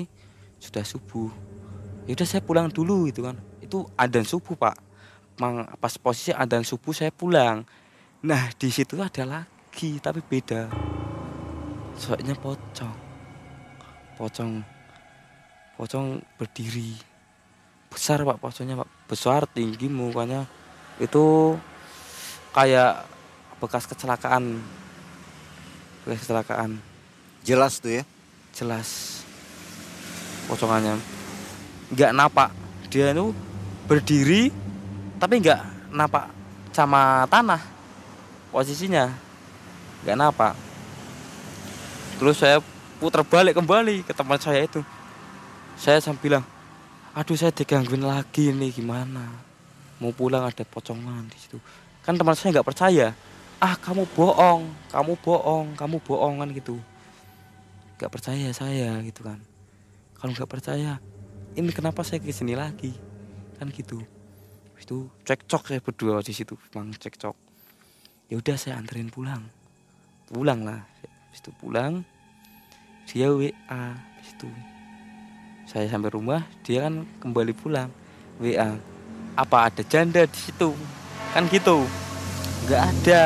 sudah 0.63 0.87
subuh. 0.87 1.35
Ya 2.07 2.15
udah 2.15 2.27
saya 2.31 2.47
pulang 2.47 2.71
dulu 2.71 3.11
gitu 3.11 3.27
kan. 3.27 3.43
Itu 3.59 3.91
adan 3.99 4.23
subuh 4.23 4.55
pak. 4.55 4.79
Mang, 5.43 5.67
pas 5.83 5.99
posisi 5.99 6.31
adan 6.31 6.63
subuh 6.63 6.95
saya 6.95 7.11
pulang. 7.11 7.67
Nah 8.23 8.55
di 8.55 8.71
situ 8.71 9.03
ada 9.03 9.27
lagi 9.27 9.99
tapi 9.99 10.23
beda 10.23 10.94
soalnya 11.99 12.35
pocong. 12.39 12.95
Pocong 14.19 14.53
pocong 15.79 16.23
berdiri. 16.39 16.95
Besar 17.91 18.23
pak. 18.23 18.39
Pocongnya 18.39 18.79
pak. 18.79 18.89
Besar 19.07 19.47
tinggi 19.51 19.87
mukanya. 19.91 20.47
Itu 20.99 21.57
kayak 22.55 23.07
bekas 23.59 23.87
kecelakaan. 23.87 24.63
Bekas 26.07 26.27
kecelakaan. 26.27 26.79
Jelas 27.47 27.79
tuh 27.79 28.01
ya? 28.01 28.05
Jelas. 28.55 29.23
Pocongannya. 30.51 30.99
Nggak 31.91 32.13
napak. 32.15 32.51
Dia 32.91 33.11
itu 33.11 33.35
berdiri 33.91 34.55
tapi 35.19 35.43
nggak 35.43 35.91
napak 35.91 36.31
sama 36.71 37.27
tanah. 37.27 37.63
Posisinya 38.55 39.11
nggak 40.07 40.19
napak 40.21 40.55
terus 42.19 42.39
saya 42.41 42.63
putar 43.03 43.27
balik 43.27 43.59
kembali 43.59 44.07
ke 44.07 44.13
tempat 44.15 44.41
saya 44.47 44.65
itu. 44.65 44.81
Saya 45.75 45.99
sambil 45.99 46.23
bilang 46.23 46.45
aduh 47.15 47.35
saya 47.35 47.51
digangguin 47.51 48.07
lagi 48.07 48.55
nih 48.55 48.75
gimana? 48.75 49.27
Mau 49.99 50.15
pulang 50.15 50.47
ada 50.47 50.63
pocongan 50.67 51.27
di 51.31 51.39
situ. 51.39 51.59
Kan 52.07 52.19
teman 52.19 52.35
saya 52.39 52.59
nggak 52.59 52.69
percaya. 52.69 53.13
Ah 53.59 53.75
kamu 53.79 54.07
bohong 54.15 54.67
kamu 54.91 55.13
bohong 55.21 55.67
kamu 55.75 55.97
bohong 56.03 56.35
kan 56.43 56.49
gitu. 56.55 56.77
Nggak 57.99 58.11
percaya 58.11 58.49
saya 58.55 58.99
gitu 59.03 59.27
kan. 59.27 59.39
Kalau 60.19 60.31
nggak 60.33 60.51
percaya 60.51 60.99
ini 61.55 61.71
kenapa 61.71 62.03
saya 62.07 62.23
ke 62.23 62.31
sini 62.31 62.55
lagi? 62.55 62.95
Kan 63.59 63.71
gitu. 63.75 64.03
Itu 64.79 65.11
cekcok 65.27 65.71
saya 65.71 65.81
berdua 65.83 66.23
di 66.23 66.33
situ 66.35 66.55
bang 66.71 66.95
cekcok. 66.95 67.37
Ya 68.31 68.39
udah 68.39 68.57
saya 68.59 68.79
anterin 68.79 69.11
pulang. 69.11 69.45
Pulang 70.31 70.65
lah 70.65 70.83
itu 71.35 71.51
pulang 71.59 72.07
dia 73.11 73.29
WA 73.29 73.85
itu. 74.25 74.49
Saya 75.69 75.91
sampai 75.91 76.15
rumah 76.15 76.47
dia 76.63 76.87
kan 76.89 77.05
kembali 77.21 77.53
pulang. 77.53 77.91
WA 78.41 78.79
apa 79.35 79.57
ada 79.69 79.83
janda 79.85 80.25
di 80.25 80.39
situ? 80.39 80.73
Kan 81.35 81.51
gitu. 81.51 81.85
Nggak 82.65 82.83
ada. 82.83 83.23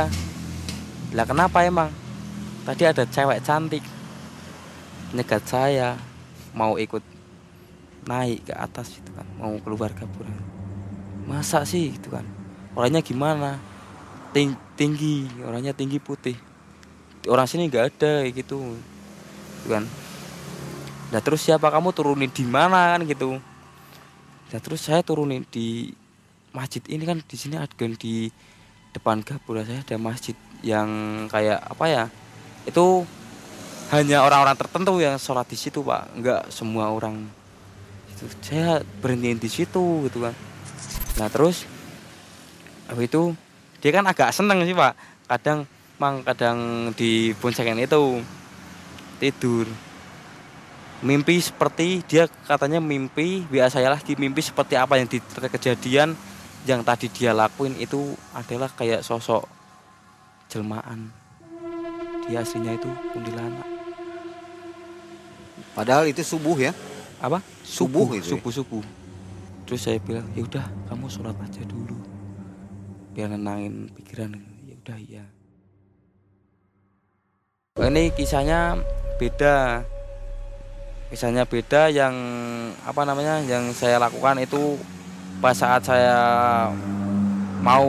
Lah 1.14 1.24
kenapa 1.28 1.62
emang? 1.62 1.92
Tadi 2.64 2.82
ada 2.88 3.04
cewek 3.04 3.44
cantik. 3.44 3.84
Nyegat 5.14 5.44
saya 5.46 5.96
mau 6.52 6.76
ikut 6.76 7.00
naik 8.08 8.48
ke 8.48 8.54
atas 8.56 8.98
itu 8.98 9.10
kan. 9.12 9.28
Mau 9.36 9.54
keluar 9.60 9.92
kaburan 9.92 10.34
masa 11.28 11.62
sih? 11.68 11.92
Gitu 11.92 12.08
kan. 12.08 12.24
Orangnya 12.72 13.04
gimana? 13.04 13.60
Ting 14.32 14.56
tinggi 14.76 15.24
orangnya 15.40 15.72
tinggi 15.72 15.98
putih 15.98 16.47
orang 17.28 17.46
sini 17.46 17.68
nggak 17.68 17.84
ada 17.94 18.12
kayak 18.24 18.34
gitu. 18.34 18.58
Gitu 19.60 19.68
kan. 19.68 19.84
Nah 21.08 21.20
terus 21.24 21.40
siapa 21.40 21.68
kamu 21.72 21.92
turunin 21.96 22.32
di 22.32 22.44
mana 22.44 22.96
kan 22.96 23.00
gitu. 23.04 23.40
Nah 24.48 24.60
terus 24.60 24.84
saya 24.84 25.00
turunin 25.04 25.44
di 25.48 25.92
masjid 26.52 26.80
ini 26.88 27.04
kan 27.04 27.20
di 27.20 27.36
sini 27.36 27.60
ada 27.60 27.72
di 27.76 28.32
depan 28.92 29.20
gapura 29.20 29.62
saya 29.62 29.84
ada 29.84 29.96
masjid 30.00 30.34
yang 30.64 30.88
kayak 31.28 31.60
apa 31.60 31.84
ya 31.86 32.04
itu 32.64 33.04
hanya 33.88 34.24
orang-orang 34.24 34.56
tertentu 34.56 35.00
yang 35.00 35.16
sholat 35.16 35.48
di 35.48 35.56
situ 35.56 35.80
pak. 35.80 36.12
Nggak 36.16 36.52
semua 36.52 36.92
orang. 36.92 37.24
Itu 38.12 38.28
saya 38.44 38.84
berhenti 39.00 39.48
di 39.48 39.50
situ 39.52 40.04
gitu 40.08 40.28
kan. 40.28 40.34
Nah 41.16 41.28
terus 41.32 41.64
habis 42.88 43.08
itu 43.08 43.32
dia 43.80 43.90
kan 43.96 44.04
agak 44.04 44.32
seneng 44.36 44.60
sih 44.68 44.76
pak. 44.76 44.92
Kadang 45.24 45.64
mang 45.98 46.22
kadang 46.22 46.90
di 46.94 47.34
boncengan 47.42 47.78
itu 47.82 48.22
tidur. 49.18 49.66
Mimpi 51.02 51.38
seperti 51.38 52.02
dia 52.06 52.26
katanya 52.46 52.82
mimpi 52.82 53.46
biasa 53.46 53.78
saya 53.78 53.94
lagi 53.94 54.18
mimpi 54.18 54.42
seperti 54.42 54.74
apa 54.74 54.98
yang 54.98 55.06
di 55.06 55.22
kejadian 55.22 56.14
yang 56.66 56.82
tadi 56.82 57.06
dia 57.10 57.30
lakuin 57.34 57.74
itu 57.78 58.14
adalah 58.34 58.70
kayak 58.70 59.02
sosok 59.02 59.46
jelmaan. 60.50 61.10
Dia 62.26 62.42
aslinya 62.42 62.74
itu 62.78 62.90
kuntilanak. 63.14 63.66
Padahal 65.74 66.10
itu 66.10 66.22
subuh 66.22 66.58
ya? 66.58 66.74
Apa? 67.22 67.42
Subuh 67.62 68.10
itu 68.14 68.22
ya? 68.22 68.30
subuh 68.34 68.52
subuh. 68.54 68.84
Terus 69.66 69.82
saya 69.82 69.98
bilang 70.02 70.26
ya 70.34 70.42
udah 70.46 70.66
kamu 70.90 71.06
sholat 71.10 71.34
aja 71.42 71.62
dulu. 71.66 71.94
Biar 73.14 73.30
nenangin 73.30 73.90
pikiran. 73.94 74.34
Ya 74.66 74.74
udah 74.82 74.98
iya 74.98 75.37
ini 77.86 78.10
kisahnya 78.10 78.74
beda. 79.22 79.86
Kisahnya 81.08 81.46
beda 81.46 81.88
yang 81.88 82.14
apa 82.84 83.06
namanya 83.06 83.40
yang 83.46 83.70
saya 83.72 83.96
lakukan 84.02 84.42
itu 84.42 84.76
pas 85.38 85.54
saat 85.54 85.86
saya 85.86 86.18
mau 87.62 87.86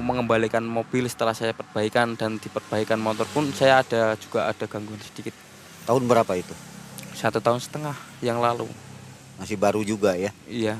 mengembalikan 0.00 0.62
mobil 0.62 1.08
setelah 1.08 1.32
saya 1.32 1.56
perbaikan 1.56 2.14
dan 2.14 2.36
diperbaikan 2.36 3.00
motor 3.00 3.24
pun 3.32 3.48
saya 3.50 3.80
ada 3.80 4.14
juga 4.20 4.46
ada 4.52 4.64
gangguan 4.68 5.00
sedikit. 5.00 5.34
Tahun 5.88 6.04
berapa 6.04 6.32
itu? 6.36 6.54
Satu 7.16 7.40
tahun 7.40 7.58
setengah 7.58 7.96
yang 8.20 8.38
lalu. 8.38 8.68
Masih 9.40 9.58
baru 9.58 9.82
juga 9.82 10.14
ya? 10.14 10.30
Iya. 10.46 10.78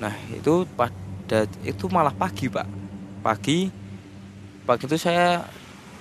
Nah 0.00 0.14
itu 0.32 0.64
pada 0.74 1.44
itu 1.62 1.84
malah 1.92 2.14
pagi 2.14 2.48
pak. 2.48 2.66
Pagi 3.20 3.68
pagi 4.64 4.84
itu 4.88 4.96
saya 4.96 5.44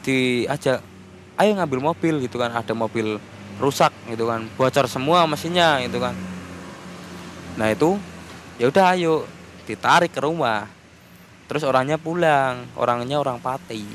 diajak 0.04 0.84
ayo 1.39 1.52
ngambil 1.58 1.80
mobil 1.94 2.22
gitu 2.22 2.38
kan. 2.38 2.54
Ada 2.54 2.76
mobil 2.76 3.18
rusak 3.58 3.94
gitu 4.10 4.30
kan. 4.30 4.46
Bocor 4.60 4.86
semua 4.86 5.26
mesinnya 5.26 5.82
gitu 5.82 5.98
kan. 5.98 6.13
Nah 7.58 7.70
itu 7.70 7.98
ya 8.58 8.70
udah 8.70 8.94
ayo 8.94 9.26
ditarik 9.66 10.13
ke 10.13 10.22
rumah. 10.22 10.70
Terus 11.50 11.63
orangnya 11.66 11.98
pulang. 11.98 12.68
Orangnya 12.78 13.18
orang 13.18 13.39
pati. 13.42 13.86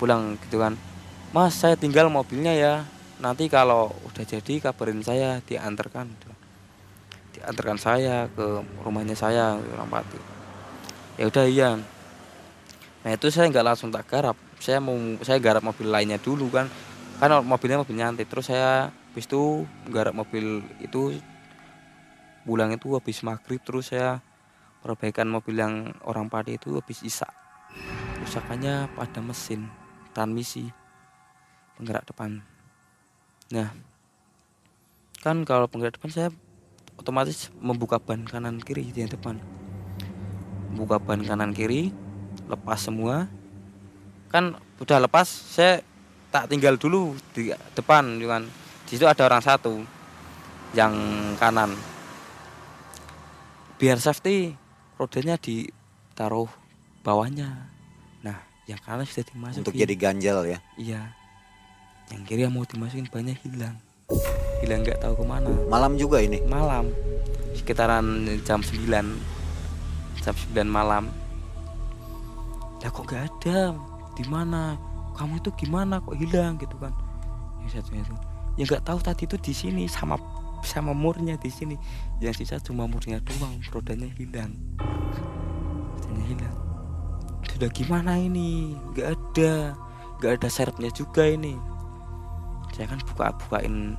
Pulang 0.00 0.36
gitu 0.48 0.60
kan. 0.60 0.76
Mas 1.34 1.58
saya 1.58 1.74
tinggal 1.74 2.08
mobilnya 2.08 2.54
ya. 2.54 2.74
Nanti 3.18 3.48
kalau 3.48 3.94
udah 4.10 4.24
jadi 4.24 4.54
kabarin 4.60 5.02
saya 5.02 5.40
diantarkan. 5.44 6.06
Gitu. 6.10 6.30
diantarkan 7.34 7.82
saya 7.82 8.30
ke 8.30 8.62
rumahnya 8.86 9.18
saya 9.18 9.58
orang 9.58 9.90
pati. 9.90 10.20
Ya 11.18 11.26
udah 11.26 11.44
iya. 11.50 11.70
Nah 13.02 13.10
itu 13.10 13.26
saya 13.28 13.50
nggak 13.50 13.66
langsung 13.66 13.90
tak 13.90 14.06
garap 14.06 14.38
saya 14.64 14.80
mau 14.80 14.96
saya 15.20 15.36
garap 15.36 15.60
mobil 15.60 15.92
lainnya 15.92 16.16
dulu 16.16 16.48
kan. 16.48 16.72
Kan 17.20 17.28
mobilnya 17.44 17.84
mobil 17.84 18.00
nyantai 18.00 18.24
terus 18.24 18.48
saya 18.48 18.88
habis 18.88 19.28
itu 19.28 19.68
garap 19.92 20.16
mobil 20.16 20.64
itu 20.80 21.20
pulang 22.48 22.72
itu 22.72 22.96
habis 22.96 23.20
maghrib. 23.20 23.60
Terus 23.60 23.92
saya 23.92 24.24
perbaikan 24.80 25.28
mobil 25.28 25.60
yang 25.60 25.92
orang 26.08 26.32
padi 26.32 26.56
itu 26.56 26.80
habis 26.80 27.04
isak. 27.04 27.28
Rusakannya 28.24 28.88
pada 28.96 29.20
mesin 29.20 29.68
transmisi 30.16 30.72
penggerak 31.76 32.08
depan. 32.08 32.40
Nah 33.52 33.68
kan 35.20 35.44
kalau 35.44 35.68
penggerak 35.68 36.00
depan 36.00 36.08
saya 36.08 36.28
otomatis 36.96 37.52
membuka 37.60 38.00
ban 38.00 38.24
kanan 38.24 38.64
kiri 38.64 38.88
di 38.88 39.04
depan. 39.04 39.36
Buka 40.72 40.96
ban 40.96 41.20
kanan 41.20 41.52
kiri 41.52 41.92
lepas 42.48 42.80
semua 42.80 43.28
kan 44.34 44.58
udah 44.82 44.98
lepas 45.06 45.30
saya 45.30 45.78
tak 46.34 46.50
tinggal 46.50 46.74
dulu 46.74 47.14
di 47.30 47.54
depan 47.78 48.18
kan. 48.26 48.42
Di 48.82 48.98
situ 48.98 49.06
ada 49.06 49.30
orang 49.30 49.38
satu 49.38 49.78
yang 50.74 50.90
kanan. 51.38 51.78
Biar 53.78 54.02
safety 54.02 54.58
rodanya 54.98 55.38
ditaruh 55.38 56.50
bawahnya. 57.06 57.70
Nah 58.26 58.42
yang 58.66 58.82
kanan 58.82 59.06
sudah 59.06 59.22
dimasukin. 59.22 59.62
Untuk 59.62 59.78
jadi 59.78 59.94
ganjal 59.94 60.42
ya? 60.50 60.58
Iya. 60.74 61.14
Yang 62.10 62.22
kiri 62.26 62.42
yang 62.50 62.58
mau 62.58 62.66
dimasukin 62.66 63.06
banyak 63.06 63.38
hilang. 63.46 63.78
Hilang 64.66 64.82
nggak 64.82 64.98
tahu 64.98 65.22
ke 65.22 65.24
mana. 65.30 65.54
Malam 65.70 65.94
juga 65.94 66.18
ini? 66.18 66.42
Malam. 66.50 66.90
Sekitaran 67.54 68.26
jam 68.42 68.58
9 68.58 68.82
jam 70.18 70.34
9 70.34 70.66
malam. 70.66 71.06
Ya 72.82 72.90
kok 72.90 73.06
nggak 73.06 73.30
ada 73.30 73.93
di 74.14 74.24
mana? 74.26 74.78
Kamu 75.14 75.38
itu 75.38 75.50
gimana? 75.54 76.02
Kok 76.02 76.16
hilang? 76.18 76.58
Gitu 76.58 76.74
kan. 76.78 76.94
Yang 77.62 77.82
satunya 77.82 78.02
itu 78.02 78.14
ya 78.54 78.64
nggak 78.70 78.86
tahu 78.86 78.98
tadi 79.02 79.26
itu 79.26 79.36
di 79.38 79.50
sini 79.54 79.84
sama 79.90 80.18
sama 80.62 80.94
murnya 80.94 81.36
di 81.36 81.50
sini. 81.50 81.76
Yang 82.22 82.44
sisa 82.46 82.56
cuma 82.62 82.86
murnya 82.88 83.20
doang 83.20 83.60
rodanya 83.74 84.08
hilang. 84.14 84.54
Rodanya 86.00 86.24
hilang. 86.24 86.56
Sudah 87.50 87.70
gimana 87.70 88.16
ini? 88.18 88.78
Nggak 88.94 89.08
ada 89.14 89.52
nggak 90.18 90.32
ada 90.40 90.48
serepnya 90.48 90.90
juga 90.94 91.26
ini. 91.26 91.58
Saya 92.72 92.90
kan 92.90 92.98
buka 93.04 93.34
bukain 93.44 93.98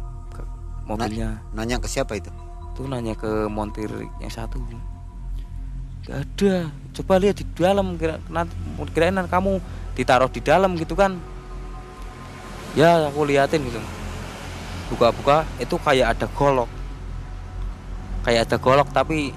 mobilnya. 0.88 1.40
Nanya 1.54 1.80
ke 1.80 1.88
siapa 1.88 2.18
itu? 2.18 2.32
Tuh 2.76 2.88
nanya 2.88 3.16
ke 3.16 3.48
montir 3.48 3.88
yang 4.20 4.32
satu. 4.32 4.60
Nggak 6.08 6.18
ada. 6.18 6.56
Coba 6.96 7.14
lihat 7.20 7.40
di 7.40 7.46
dalam 7.56 8.00
kira 8.00 8.20
kirain 8.92 9.20
kamu 9.28 9.60
ditaruh 9.96 10.30
di 10.30 10.44
dalam 10.44 10.76
gitu 10.76 10.94
kan. 10.94 11.18
Ya 12.76 13.08
aku 13.08 13.24
liatin 13.24 13.64
gitu. 13.64 13.80
Buka-buka 14.92 15.48
itu 15.58 15.80
kayak 15.80 16.20
ada 16.20 16.28
golok. 16.36 16.70
Kayak 18.28 18.52
ada 18.52 18.58
golok 18.60 18.92
tapi 18.92 19.32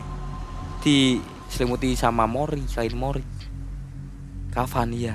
diselimuti 0.83 1.95
sama 1.95 2.27
mori 2.27 2.67
kain 2.67 2.93
mori. 2.99 3.23
Kafan 4.53 4.91
ya 4.91 5.15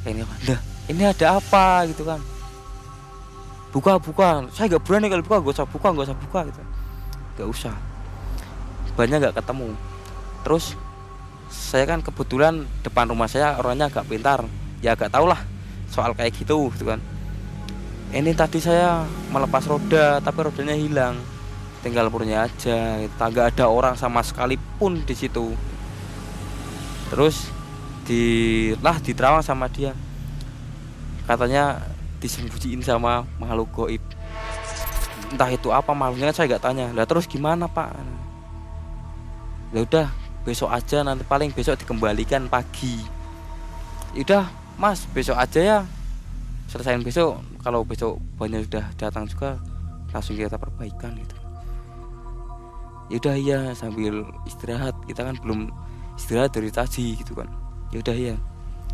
kafan 0.00 0.24
dah 0.46 0.60
ini 0.88 1.02
ada 1.04 1.38
apa 1.38 1.86
gitu 1.92 2.02
kan. 2.06 2.20
Buka 3.70 4.02
buka 4.02 4.42
saya 4.50 4.66
nggak 4.66 4.82
berani 4.82 5.06
kalau 5.06 5.22
buka 5.22 5.36
gak 5.38 5.54
usah 5.54 5.66
buka 5.68 5.86
gak 5.94 6.06
usah 6.10 6.18
buka 6.18 6.40
gitu. 6.50 6.62
Nggak 7.36 7.48
usah. 7.50 7.74
Banyak 8.98 9.16
nggak 9.22 9.36
ketemu. 9.38 9.68
Terus 10.42 10.74
saya 11.50 11.84
kan 11.84 12.00
kebetulan 12.00 12.64
depan 12.86 13.10
rumah 13.10 13.26
saya 13.26 13.58
orangnya 13.58 13.90
agak 13.90 14.06
pintar. 14.06 14.46
Ya 14.80 14.94
agak 14.96 15.12
tau 15.12 15.26
lah 15.28 15.42
soal 15.90 16.14
kayak 16.14 16.32
gitu 16.38 16.70
gitu 16.72 16.86
kan. 16.88 17.02
Ini 18.10 18.34
tadi 18.34 18.58
saya 18.62 19.06
melepas 19.30 19.66
roda 19.66 20.22
tapi 20.22 20.38
rodanya 20.46 20.74
hilang. 20.78 21.18
Tinggal 21.82 22.08
purnya 22.08 22.46
aja 22.46 23.02
gitu. 23.02 23.14
nggak 23.14 23.54
ada 23.54 23.66
orang 23.66 23.94
sama 23.98 24.22
sekali 24.22 24.56
pun 24.78 25.02
di 25.02 25.14
situ. 25.14 25.52
Terus 27.10 27.50
di 28.06 28.22
lah 28.78 28.98
diterawang 29.02 29.42
sama 29.42 29.66
dia. 29.70 29.94
Katanya 31.26 31.82
disembunyiin 32.18 32.82
sama 32.82 33.26
makhluk 33.38 33.70
goib. 33.74 34.02
Entah 35.30 35.50
itu 35.50 35.70
apa 35.70 35.94
makhluknya 35.94 36.34
saya 36.34 36.50
nggak 36.50 36.64
tanya. 36.64 36.86
Lah 36.90 37.06
terus 37.06 37.30
gimana 37.30 37.70
pak? 37.70 37.94
Ya 39.70 39.86
udah 39.86 40.06
besok 40.44 40.72
aja 40.72 41.04
nanti 41.04 41.22
paling 41.26 41.52
besok 41.52 41.80
dikembalikan 41.80 42.48
pagi. 42.48 43.00
Udah 44.16 44.48
mas 44.80 45.04
besok 45.12 45.36
aja 45.36 45.60
ya. 45.60 45.78
Selesain 46.70 47.02
besok. 47.04 47.42
Kalau 47.60 47.84
besok 47.84 48.16
banyak 48.40 48.64
sudah 48.64 48.84
datang 48.96 49.28
juga 49.28 49.60
langsung 50.10 50.34
kita 50.34 50.56
perbaikan 50.56 51.12
gitu. 51.18 51.36
Yaudah 53.10 53.36
iya 53.36 53.60
sambil 53.74 54.22
istirahat. 54.46 54.94
Kita 55.04 55.26
kan 55.26 55.36
belum 55.42 55.68
istirahat 56.14 56.54
dari 56.54 56.70
tadi 56.70 57.18
gitu 57.18 57.34
kan. 57.34 57.50
Yaudah 57.90 58.14
iya. 58.16 58.36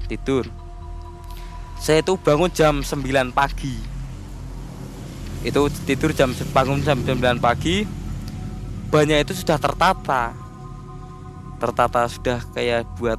Tidur. 0.08 0.48
Saya 1.76 2.00
itu 2.00 2.16
bangun 2.16 2.48
jam 2.50 2.80
9 2.80 3.36
pagi. 3.36 3.76
Itu 5.44 5.68
tidur 5.84 6.16
jam 6.16 6.32
bangun 6.50 6.80
jam 6.80 6.98
9 7.04 7.38
pagi. 7.38 7.84
Banyak 8.88 9.28
itu 9.28 9.36
sudah 9.36 9.60
tertata 9.60 10.45
tertata 11.56 12.04
sudah 12.08 12.40
kayak 12.52 12.84
buat 13.00 13.18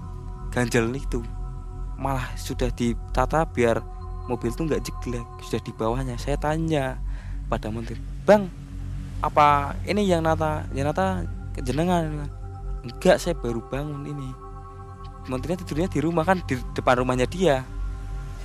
ganjel 0.53 0.89
itu 0.93 1.21
malah 1.97 2.29
sudah 2.37 2.69
ditata 2.69 3.43
biar 3.49 3.81
mobil 4.29 4.53
tuh 4.53 4.69
nggak 4.69 4.85
jeglek 4.85 5.25
sudah 5.41 5.61
di 5.61 5.71
bawahnya. 5.73 6.15
Saya 6.21 6.37
tanya 6.37 7.01
pada 7.49 7.73
menteri 7.73 7.97
bang 8.27 8.45
apa 9.23 9.73
ini 9.89 10.05
yang 10.05 10.21
nata? 10.21 10.69
Yang 10.71 10.85
nata 10.93 11.05
kejenengan. 11.57 12.29
Enggak 12.85 13.17
saya 13.17 13.33
baru 13.33 13.59
bangun 13.65 14.05
ini. 14.05 14.29
Menterinya 15.27 15.59
tidurnya 15.65 15.89
di 15.89 15.99
rumah 15.99 16.23
kan 16.23 16.39
di 16.45 16.55
depan 16.77 17.01
rumahnya 17.01 17.25
dia. 17.25 17.65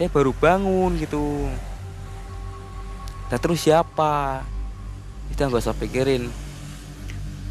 Saya 0.00 0.08
baru 0.08 0.32
bangun 0.32 0.96
gitu. 0.96 1.46
Dan 3.28 3.38
terus 3.38 3.60
siapa? 3.60 4.42
Itu 5.28 5.44
nggak 5.44 5.62
usah 5.62 5.76
pikirin 5.76 6.51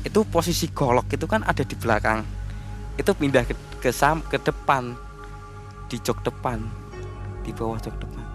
itu 0.01 0.25
posisi 0.25 0.65
golok 0.73 1.13
itu 1.13 1.25
kan 1.29 1.45
ada 1.45 1.61
di 1.61 1.77
belakang. 1.77 2.25
Itu 2.97 3.13
pindah 3.13 3.45
ke 3.45 3.53
ke, 3.81 3.89
sam, 3.93 4.21
ke 4.25 4.41
depan. 4.41 4.97
Di 5.89 6.01
jok 6.01 6.25
depan. 6.25 6.61
Di 7.45 7.53
bawah 7.53 7.77
jok 7.77 7.97
depan. 8.01 8.25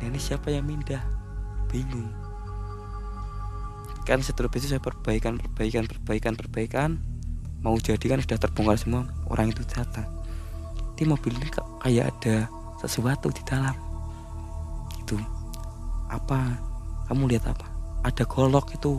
Nah, 0.00 0.06
ini 0.08 0.20
siapa 0.20 0.52
yang 0.52 0.68
pindah? 0.68 1.00
Bingung. 1.68 2.08
Kan 4.06 4.22
setelah 4.22 4.52
itu 4.54 4.70
saya 4.70 4.78
perbaikan 4.78 5.36
perbaikan 5.40 5.84
perbaikan 5.88 6.32
perbaikan. 6.38 6.90
Mau 7.64 7.74
jadi 7.80 8.06
kan 8.06 8.22
sudah 8.22 8.38
terbongkar 8.38 8.78
semua. 8.78 9.02
Orang 9.26 9.50
itu 9.50 9.66
datang. 9.66 10.06
Di 10.94 11.04
mobil 11.04 11.34
ini 11.36 11.48
kayak 11.82 12.14
ada 12.14 12.46
sesuatu 12.80 13.28
di 13.34 13.42
dalam. 13.44 13.74
Itu. 15.02 15.18
Apa? 16.06 16.54
Kamu 17.10 17.26
lihat 17.26 17.50
apa? 17.50 17.66
Ada 18.06 18.22
golok 18.22 18.78
itu 18.78 18.94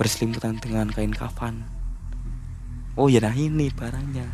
berselimutan 0.00 0.56
dengan 0.56 0.88
kain 0.88 1.12
kafan. 1.12 1.60
Oh 2.96 3.12
ya 3.12 3.20
nah 3.20 3.36
ini 3.36 3.68
barangnya. 3.68 4.24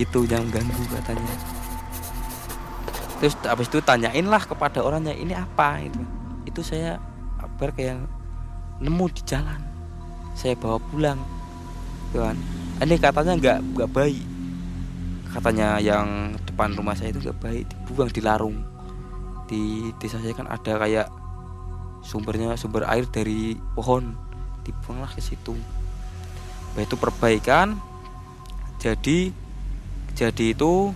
Gitu 0.00 0.24
yang 0.24 0.48
ganggu 0.48 0.80
katanya. 0.88 1.36
Terus 3.20 3.36
habis 3.44 3.68
itu 3.68 3.84
tanyain 3.84 4.24
lah 4.24 4.40
kepada 4.40 4.80
orangnya 4.80 5.12
ini 5.12 5.36
apa? 5.36 5.84
Itu 5.84 6.00
itu 6.48 6.60
saya 6.64 6.96
kabar 7.36 7.76
kayak 7.76 8.00
nemu 8.80 9.12
di 9.12 9.22
jalan. 9.28 9.60
Saya 10.32 10.56
bawa 10.56 10.80
pulang 10.88 11.20
kan. 12.16 12.40
Ini 12.80 12.96
katanya 12.96 13.36
nggak 13.36 13.58
nggak 13.76 13.90
baik. 13.92 14.24
Katanya 15.36 15.76
yang 15.84 16.32
depan 16.48 16.72
rumah 16.72 16.96
saya 16.96 17.12
itu 17.12 17.20
nggak 17.28 17.40
baik 17.44 17.64
dibuang 17.68 18.08
di 18.08 18.24
larung 18.24 18.56
di 19.52 19.92
desa 20.00 20.16
saya 20.16 20.32
kan 20.32 20.48
ada 20.48 20.80
kayak 20.80 21.12
sumbernya 22.00 22.56
sumber 22.56 22.88
air 22.88 23.04
dari 23.04 23.60
pohon 23.76 24.31
dibuanglah 24.62 25.10
ke 25.10 25.20
situ. 25.22 25.54
Itu 26.78 26.96
perbaikan 26.96 27.76
jadi 28.80 29.30
jadi 30.16 30.44
itu 30.56 30.90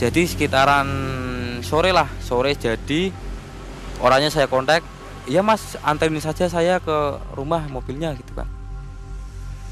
jadi 0.00 0.22
sekitaran 0.24 0.88
sore 1.60 1.92
lah 1.92 2.08
sore 2.24 2.56
jadi 2.56 3.12
orangnya 4.00 4.32
saya 4.32 4.48
kontak 4.48 4.80
iya 5.28 5.44
mas 5.44 5.76
anterin 5.84 6.16
saja 6.22 6.48
saya 6.48 6.80
ke 6.80 7.20
rumah 7.36 7.68
mobilnya 7.68 8.16
gitu 8.16 8.32
kan 8.32 8.48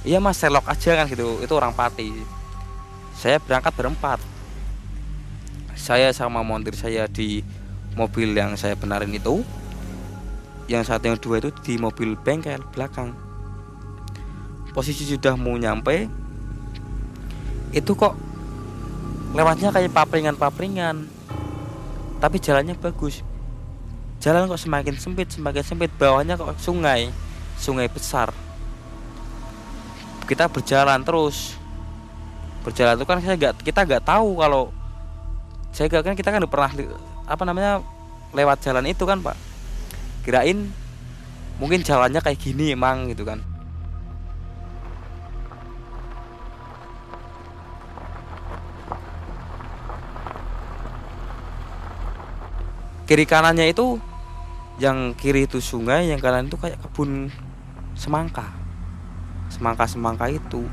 iya 0.06 0.18
mas 0.22 0.38
selok 0.38 0.66
aja 0.68 0.96
kan 0.96 1.06
gitu. 1.10 1.42
Itu 1.42 1.52
orang 1.58 1.74
pati. 1.74 2.12
Saya 3.18 3.42
berangkat 3.42 3.74
berempat. 3.74 4.18
Saya 5.74 6.10
sama 6.16 6.42
montir 6.42 6.74
saya 6.74 7.06
di 7.06 7.42
mobil 7.94 8.34
yang 8.34 8.54
saya 8.56 8.74
benarin 8.74 9.14
itu 9.14 9.42
yang 10.68 10.84
satu 10.84 11.08
yang 11.08 11.16
dua 11.16 11.40
itu 11.40 11.50
di 11.64 11.80
mobil 11.80 12.14
bengkel 12.14 12.60
belakang. 12.76 13.16
Posisi 14.76 15.08
sudah 15.08 15.34
mau 15.34 15.56
nyampe 15.56 16.06
itu 17.72 17.92
kok 17.96 18.14
lewatnya 19.32 19.72
kayak 19.72 19.92
papringan-papringan 19.92 21.08
tapi 22.20 22.36
jalannya 22.36 22.76
bagus. 22.76 23.24
Jalan 24.20 24.44
kok 24.44 24.60
semakin 24.60 24.94
sempit 25.00 25.32
semakin 25.32 25.64
sempit 25.64 25.90
bawahnya 25.96 26.36
kok 26.36 26.52
sungai 26.60 27.08
sungai 27.56 27.88
besar. 27.88 28.28
Kita 30.28 30.52
berjalan 30.52 31.00
terus. 31.00 31.56
Berjalan 32.60 33.00
itu 33.00 33.06
kan 33.08 33.18
saya 33.24 33.40
nggak 33.40 33.64
kita 33.64 33.80
nggak 33.88 34.04
tahu 34.04 34.36
kalau 34.36 34.68
saya 35.72 35.88
gak 35.88 36.12
kan 36.12 36.16
kita 36.16 36.28
kan 36.32 36.42
pernah 36.48 36.70
apa 37.28 37.42
namanya 37.44 37.80
lewat 38.32 38.60
jalan 38.64 38.84
itu 38.88 39.04
kan 39.04 39.20
pak 39.20 39.47
kirain 40.28 40.68
mungkin 41.56 41.80
jalannya 41.80 42.20
kayak 42.20 42.36
gini 42.36 42.76
emang 42.76 43.08
gitu 43.08 43.24
kan. 43.24 43.40
Kiri 53.08 53.24
kanannya 53.24 53.72
itu 53.72 53.96
yang 54.76 55.16
kiri 55.16 55.48
itu 55.48 55.64
sungai 55.64 56.12
yang 56.12 56.20
kanan 56.20 56.52
itu 56.52 56.60
kayak 56.60 56.76
kebun 56.76 57.32
semangka. 57.96 58.52
Semangka 59.48 59.88
semangka 59.88 60.28
itu. 60.28 60.68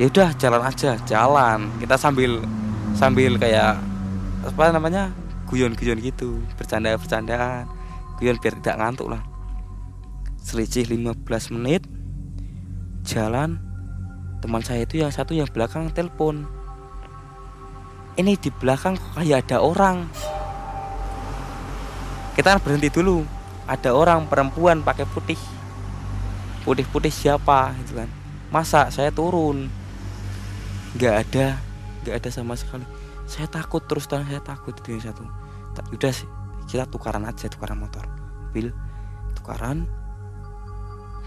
Ya 0.00 0.08
udah 0.08 0.32
jalan 0.40 0.64
aja 0.64 0.96
jalan. 1.04 1.68
Kita 1.76 2.00
sambil 2.00 2.40
sambil 2.96 3.36
kayak 3.36 3.76
apa 4.40 4.72
namanya 4.72 5.12
guyon-guyon 5.48 5.98
gitu 6.04 6.38
bercanda 6.60 6.92
bercandaan 7.00 7.64
guyon 8.20 8.36
biar 8.36 8.54
tidak 8.60 8.76
ngantuk 8.76 9.08
lah. 9.08 9.22
Selisih 10.44 10.84
15 10.88 11.24
menit 11.56 11.82
jalan. 13.06 13.56
Teman 14.38 14.62
saya 14.62 14.86
itu 14.86 15.02
yang 15.02 15.10
satu 15.10 15.34
yang 15.34 15.50
belakang 15.50 15.90
telepon. 15.90 16.46
Ini 18.14 18.38
di 18.38 18.50
belakang 18.54 18.94
kok 18.94 19.18
kayak 19.18 19.48
ada 19.48 19.58
orang. 19.62 20.06
Kita 22.34 22.58
berhenti 22.62 22.90
dulu. 22.90 23.22
Ada 23.66 23.94
orang 23.94 24.30
perempuan 24.30 24.82
pakai 24.82 25.06
putih. 25.10 25.38
Putih-putih 26.62 27.10
siapa 27.10 27.74
gitu 27.82 27.98
kan. 27.98 28.10
Masa 28.50 28.90
saya 28.94 29.10
turun? 29.10 29.70
Nggak 30.94 31.14
ada 31.26 31.46
nggak 32.02 32.14
ada 32.24 32.30
sama 32.32 32.54
sekali 32.56 32.97
saya 33.28 33.44
takut 33.44 33.84
terus 33.84 34.08
terang 34.08 34.24
saya 34.24 34.40
takut 34.40 34.72
itu 34.72 34.96
yang 34.96 35.04
satu. 35.04 35.22
Udah 35.92 36.10
sih 36.10 36.26
kita 36.64 36.88
tukaran 36.88 37.28
aja 37.28 37.46
tukaran 37.46 37.78
motor 37.78 38.02
mobil 38.48 38.72
tukaran 39.36 39.84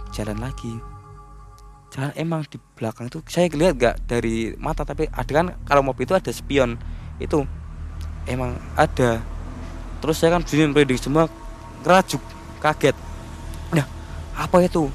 jalan 0.10 0.42
lagi. 0.42 0.74
Jalan 1.94 2.12
emang 2.18 2.42
di 2.50 2.58
belakang 2.76 3.08
itu 3.08 3.22
saya 3.30 3.46
lihat 3.54 3.78
gak 3.78 3.96
dari 4.10 4.58
mata 4.58 4.82
tapi 4.82 5.06
ada 5.14 5.32
kan 5.32 5.54
kalau 5.64 5.86
mobil 5.86 6.10
itu 6.10 6.18
ada 6.18 6.34
spion. 6.34 6.82
Itu 7.22 7.46
emang 8.26 8.58
ada. 8.74 9.22
Terus 10.02 10.18
saya 10.18 10.34
kan 10.34 10.42
begini 10.42 10.74
reading 10.74 10.98
semua 10.98 11.30
ngerajuk 11.86 12.20
kaget. 12.58 12.98
Nah 13.70 13.86
apa 14.34 14.58
itu? 14.66 14.90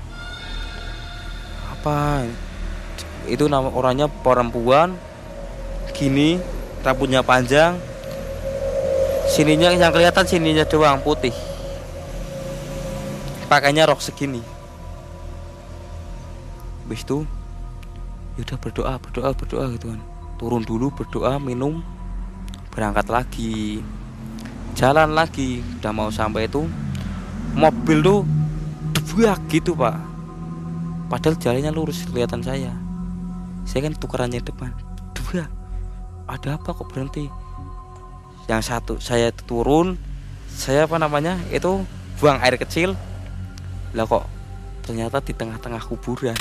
Apa? 1.71 2.27
Itu 3.31 3.47
nama 3.47 3.71
orangnya 3.71 4.11
perempuan 4.11 4.99
gini 5.95 6.56
rambutnya 6.87 7.27
panjang. 7.27 7.75
Sininya 9.27 9.75
yang 9.75 9.90
kelihatan 9.90 10.22
sininya 10.22 10.62
doang 10.62 11.03
putih. 11.03 11.35
Pakainya 13.51 13.90
rok 13.90 13.99
segini. 13.99 14.38
Habis 16.87 17.03
itu 17.03 17.27
yaudah 18.38 18.59
berdoa 18.62 18.94
berdoa 19.03 19.35
berdoa 19.35 19.66
gitu 19.75 19.90
kan. 19.90 20.01
Turun 20.38 20.62
dulu 20.62 20.94
berdoa 20.94 21.42
minum 21.42 21.83
berangkat 22.70 23.11
lagi. 23.11 23.83
Jalan 24.79 25.11
lagi 25.11 25.66
udah 25.83 25.90
mau 25.90 26.14
sampai 26.14 26.46
itu 26.46 26.62
mobil 27.59 27.99
tuh 27.99 28.22
debuak 28.94 29.42
gitu 29.51 29.75
pak. 29.75 29.99
Padahal 31.11 31.35
jalannya 31.35 31.75
lurus 31.75 32.07
kelihatan 32.07 32.46
saya. 32.46 32.70
Saya 33.66 33.90
kan 33.90 33.99
tukerannya 33.99 34.38
depan 34.38 34.86
ada 36.26 36.58
apa 36.58 36.74
kok 36.74 36.90
berhenti? 36.90 37.30
Yang 38.50 38.62
satu 38.66 38.94
saya 38.98 39.30
turun 39.30 39.94
saya 40.50 40.90
apa 40.90 40.98
namanya 40.98 41.38
itu 41.54 41.86
buang 42.18 42.42
air 42.42 42.58
kecil. 42.58 42.98
Lah 43.94 44.04
kok 44.06 44.26
ternyata 44.82 45.22
di 45.22 45.30
tengah-tengah 45.34 45.82
kuburan? 45.86 46.34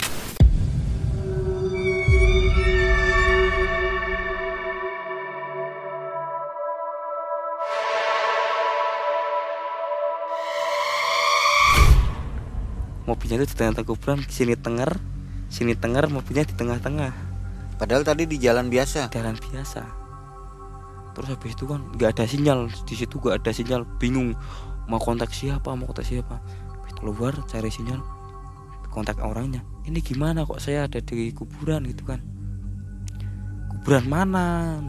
Mobilnya 13.05 13.37
itu 13.37 13.53
di 13.53 13.55
tengah-tengah 13.61 13.85
kuburan 13.85 14.19
sini 14.25 14.57
tenger 14.57 14.97
sini 15.45 15.77
tenger 15.77 16.09
mobilnya 16.09 16.41
di 16.41 16.57
tengah-tengah 16.57 17.34
Padahal 17.75 18.07
tadi 18.07 18.23
di 18.23 18.39
jalan 18.39 18.71
biasa. 18.71 19.11
jalan 19.11 19.35
biasa. 19.35 19.83
Terus 21.15 21.27
habis 21.31 21.51
itu 21.55 21.63
kan 21.67 21.79
nggak 21.95 22.09
ada 22.15 22.25
sinyal. 22.27 22.67
Di 22.88 22.95
situ 22.95 23.19
nggak 23.19 23.43
ada 23.43 23.51
sinyal. 23.51 23.83
Bingung 23.99 24.35
mau 24.88 24.99
kontak 24.99 25.31
siapa 25.31 25.75
mau 25.75 25.88
kontak 25.88 26.07
siapa. 26.07 26.39
Habis 26.39 26.93
keluar 26.99 27.33
cari 27.47 27.71
sinyal 27.71 27.99
kontak 28.95 29.19
orangnya. 29.19 29.59
Ini 29.83 29.99
gimana 29.99 30.47
kok 30.47 30.63
saya 30.63 30.88
ada 30.88 31.03
di 31.03 31.35
kuburan 31.35 31.83
gitu 31.83 32.07
kan? 32.07 32.23
Kuburan 33.75 34.07
mana? 34.07 34.79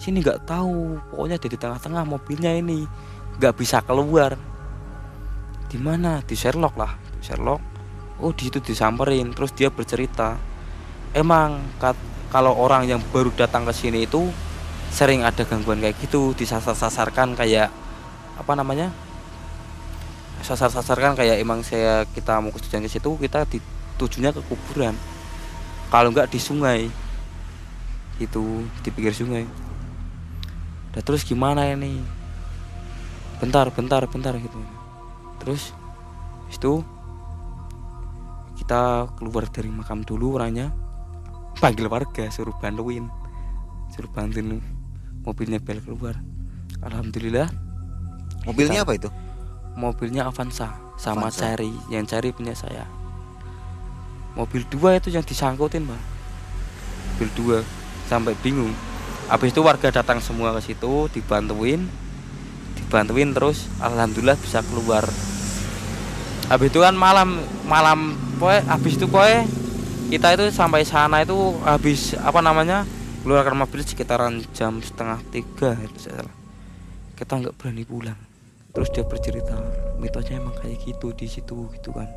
Sini 0.00 0.24
nggak 0.24 0.48
tahu. 0.48 0.96
Pokoknya 1.12 1.36
di 1.36 1.52
tengah-tengah 1.52 2.08
mobilnya 2.08 2.56
ini. 2.56 2.88
Nggak 3.36 3.54
bisa 3.60 3.84
keluar. 3.84 4.40
Di 5.68 5.76
mana? 5.76 6.24
Di 6.24 6.32
Sherlock 6.32 6.80
lah. 6.80 6.96
Di 7.20 7.28
Sherlock. 7.28 7.60
Oh 8.24 8.32
di 8.32 8.48
situ 8.48 8.64
disamperin. 8.64 9.36
Terus 9.36 9.52
dia 9.52 9.68
bercerita 9.68 10.40
emang 11.12 11.60
kat- 11.76 12.11
kalau 12.32 12.56
orang 12.56 12.88
yang 12.88 13.00
baru 13.12 13.28
datang 13.36 13.68
ke 13.68 13.76
sini 13.76 14.08
itu 14.08 14.32
sering 14.88 15.20
ada 15.20 15.44
gangguan 15.44 15.84
kayak 15.84 16.00
gitu 16.00 16.32
disasar-sasarkan 16.32 17.36
kayak 17.36 17.68
apa 18.40 18.52
namanya? 18.56 18.88
Sasar-sasarkan 20.40 21.12
kayak 21.12 21.44
emang 21.44 21.60
saya 21.60 22.08
kita 22.08 22.40
mau 22.40 22.48
tujuan 22.56 22.88
ke 22.88 22.90
situ 22.90 23.20
kita 23.20 23.44
ditujunya 23.44 24.32
ke 24.32 24.40
kuburan. 24.48 24.96
Kalau 25.92 26.08
enggak 26.08 26.32
di 26.32 26.40
sungai. 26.40 26.88
Itu 28.16 28.64
di 28.80 28.88
pinggir 28.88 29.12
sungai. 29.12 29.44
Nah, 30.96 31.02
terus 31.04 31.28
gimana 31.28 31.68
ini? 31.68 32.00
Bentar 33.44 33.68
bentar 33.76 34.08
bentar 34.08 34.32
gitu. 34.40 34.56
Terus 35.36 35.76
itu 36.48 36.80
kita 38.56 39.12
keluar 39.20 39.52
dari 39.52 39.68
makam 39.68 40.00
dulu 40.00 40.40
orangnya 40.40 40.72
panggil 41.58 41.90
warga 41.90 42.28
suruh 42.30 42.54
bantuin. 42.60 43.10
Suruh 43.92 44.08
bantuin 44.08 44.62
mobilnya 45.26 45.58
bel 45.58 45.82
keluar. 45.82 46.16
Alhamdulillah. 46.80 47.50
Mobilnya 48.46 48.82
apa 48.82 48.94
itu? 48.98 49.10
mobilnya 49.72 50.28
Avanza 50.28 50.76
sama 51.00 51.32
Avanza. 51.32 51.48
Cherry. 51.48 51.72
Yang 51.88 52.04
Cherry 52.12 52.30
punya 52.36 52.52
saya. 52.52 52.84
Mobil 54.32 54.64
dua 54.68 54.96
itu 54.96 55.12
yang 55.12 55.24
disangkutin 55.24 55.84
pak 55.84 56.00
mobil 57.12 57.28
dua. 57.36 57.58
Sampai 58.10 58.34
bingung. 58.42 58.74
Habis 59.30 59.54
itu 59.54 59.62
warga 59.62 59.94
datang 59.94 60.18
semua 60.18 60.50
ke 60.58 60.72
situ 60.72 61.06
dibantuin. 61.14 61.86
Dibantuin 62.74 63.30
terus 63.30 63.70
alhamdulillah 63.78 64.34
bisa 64.40 64.58
keluar. 64.66 65.06
Habis 66.50 66.68
itu 66.74 66.82
kan 66.82 66.98
malam 66.98 67.46
malam 67.64 68.18
poe 68.42 68.58
habis 68.66 68.98
itu 68.98 69.06
poe 69.06 69.46
kita 70.12 70.36
itu 70.36 70.52
sampai 70.52 70.84
sana 70.84 71.24
itu 71.24 71.56
habis 71.64 72.12
apa 72.20 72.44
namanya 72.44 72.84
keluarkan 73.24 73.56
mobil 73.56 73.80
sekitaran 73.80 74.44
jam 74.52 74.76
setengah 74.84 75.24
tiga 75.32 75.72
itu 75.80 75.96
saya 76.04 76.20
salah. 76.20 76.36
Kita 77.16 77.40
nggak 77.40 77.56
berani 77.56 77.80
pulang. 77.88 78.20
Terus 78.76 78.92
dia 78.92 79.08
bercerita 79.08 79.56
mitosnya 79.96 80.36
emang 80.36 80.52
kayak 80.60 80.84
gitu 80.84 81.16
di 81.16 81.24
situ 81.24 81.64
gitu 81.72 81.96
kan. 81.96 82.12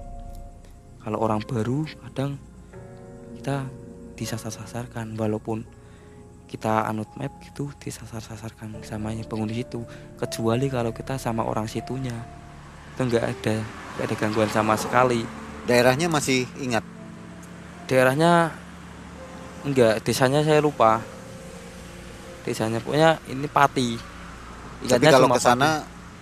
Kalau 1.08 1.24
orang 1.24 1.39
baru 1.48 1.88
kadang 2.12 2.36
kita 3.39 3.64
disasar-sasarkan 4.20 5.16
walaupun 5.16 5.64
kita 6.52 6.91
anut 6.91 7.08
map 7.16 7.32
gitu 7.48 7.72
disasar-sasarkan 7.80 8.76
sama 8.84 9.16
yang 9.16 9.24
penghuni 9.24 9.64
situ. 9.64 9.88
Kecuali 10.20 10.68
kalau 10.68 10.91
kita 10.91 11.16
sama 11.16 11.48
orang 11.48 11.72
situnya. 11.72 12.28
Itu 12.91 13.08
nggak 13.08 13.24
ada 13.24 13.56
nggak 13.96 14.04
ada 14.04 14.16
gangguan 14.20 14.52
sama 14.52 14.76
sekali. 14.76 15.24
Daerahnya 15.64 16.12
masih 16.12 16.43
ingat. 16.60 16.95
Daerahnya 17.86 18.53
enggak 19.65 20.01
desanya 20.01 20.41
saya 20.41 20.61
lupa. 20.61 21.01
Desanya 22.45 22.77
pokoknya 22.77 23.17
ini 23.25 23.47
Pati. 23.49 23.89
Tapi 23.97 24.86
Ingatnya 24.86 25.11
kalau 25.11 25.27
cuma 25.29 25.38
ke 25.38 25.41
sana 25.41 25.69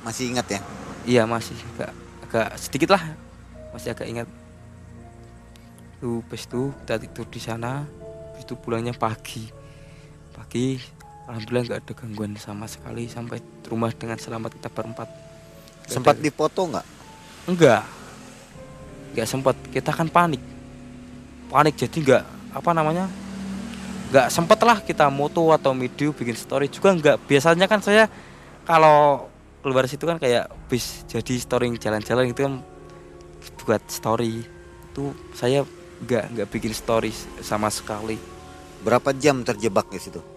masih 0.04 0.32
ingat 0.32 0.48
ya. 0.48 0.60
Iya 1.04 1.24
masih 1.28 1.56
agak 1.76 1.92
agak 2.24 2.48
sedikit 2.56 2.96
lah. 2.96 3.04
Masih 3.76 3.92
agak 3.92 4.08
ingat. 4.08 4.28
Tuh 6.00 6.24
pas 6.28 6.40
itu 6.40 6.72
kita 6.84 6.96
tidur 7.00 7.26
di 7.28 7.40
sana. 7.44 7.84
Habis 7.84 8.44
itu 8.48 8.56
pulangnya 8.56 8.96
pagi. 8.96 9.48
Pagi 10.32 10.80
alhamdulillah 11.28 11.64
nggak 11.68 11.80
ada 11.84 11.94
gangguan 11.96 12.32
sama 12.40 12.72
sekali. 12.72 13.12
Sampai 13.12 13.44
rumah 13.68 13.92
dengan 13.92 14.16
selamat 14.16 14.56
kita 14.56 14.72
berempat. 14.72 15.08
Nggak 15.12 15.92
Sempat 15.92 16.16
ada- 16.16 16.24
dipoto 16.24 16.62
nggak? 16.72 16.88
enggak. 17.52 17.84
Enggak 19.12 19.28
sempat. 19.28 19.56
Kita 19.68 19.92
kan 19.92 20.08
panik 20.08 20.40
panik 21.54 21.78
jadi 21.78 21.98
enggak 22.02 22.24
apa 22.50 22.70
namanya 22.74 23.06
enggak 24.10 24.34
sempet 24.34 24.58
lah 24.66 24.82
kita 24.82 25.06
moto 25.14 25.54
atau 25.54 25.78
video 25.78 26.10
bikin 26.10 26.34
story. 26.34 26.66
Juga 26.74 26.90
enggak 26.98 27.22
biasanya 27.30 27.70
kan 27.70 27.78
saya 27.86 28.10
kalau 28.66 29.30
keluar 29.62 29.86
situ 29.86 30.10
kan 30.10 30.18
kayak 30.18 30.50
bis 30.66 31.06
jadi 31.06 31.38
story 31.38 31.70
jalan-jalan 31.78 32.34
gitu 32.34 32.50
kan 32.50 32.56
buat 33.62 33.86
story. 33.86 34.42
Itu 34.90 35.14
saya 35.38 35.62
enggak 36.02 36.34
enggak 36.34 36.48
bikin 36.50 36.74
story 36.74 37.14
sama 37.46 37.70
sekali. 37.70 38.18
Berapa 38.82 39.14
jam 39.14 39.46
terjebak 39.46 39.94
di 39.94 40.02
situ? 40.02 40.34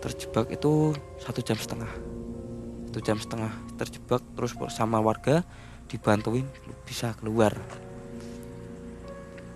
terjebak 0.00 0.48
itu 0.48 0.96
satu 1.20 1.44
jam 1.44 1.60
setengah. 1.60 1.92
Satu 2.88 3.00
jam 3.04 3.20
setengah 3.20 3.52
terjebak 3.76 4.24
terus 4.34 4.56
sama 4.72 4.98
warga 4.98 5.44
dibantuin 5.86 6.48
bisa 6.88 7.14
keluar 7.20 7.54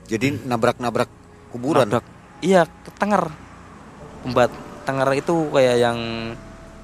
Jadi 0.05 0.45
nabrak-nabrak 0.45 1.09
kuburan. 1.55 1.89
Nabrak. 1.89 2.05
Iya, 2.45 2.69
ke 2.69 2.91
Tenger. 3.01 3.33
Pembat 4.25 4.51
Tenger 4.85 5.09
itu 5.17 5.35
kayak 5.49 5.77
yang 5.81 5.99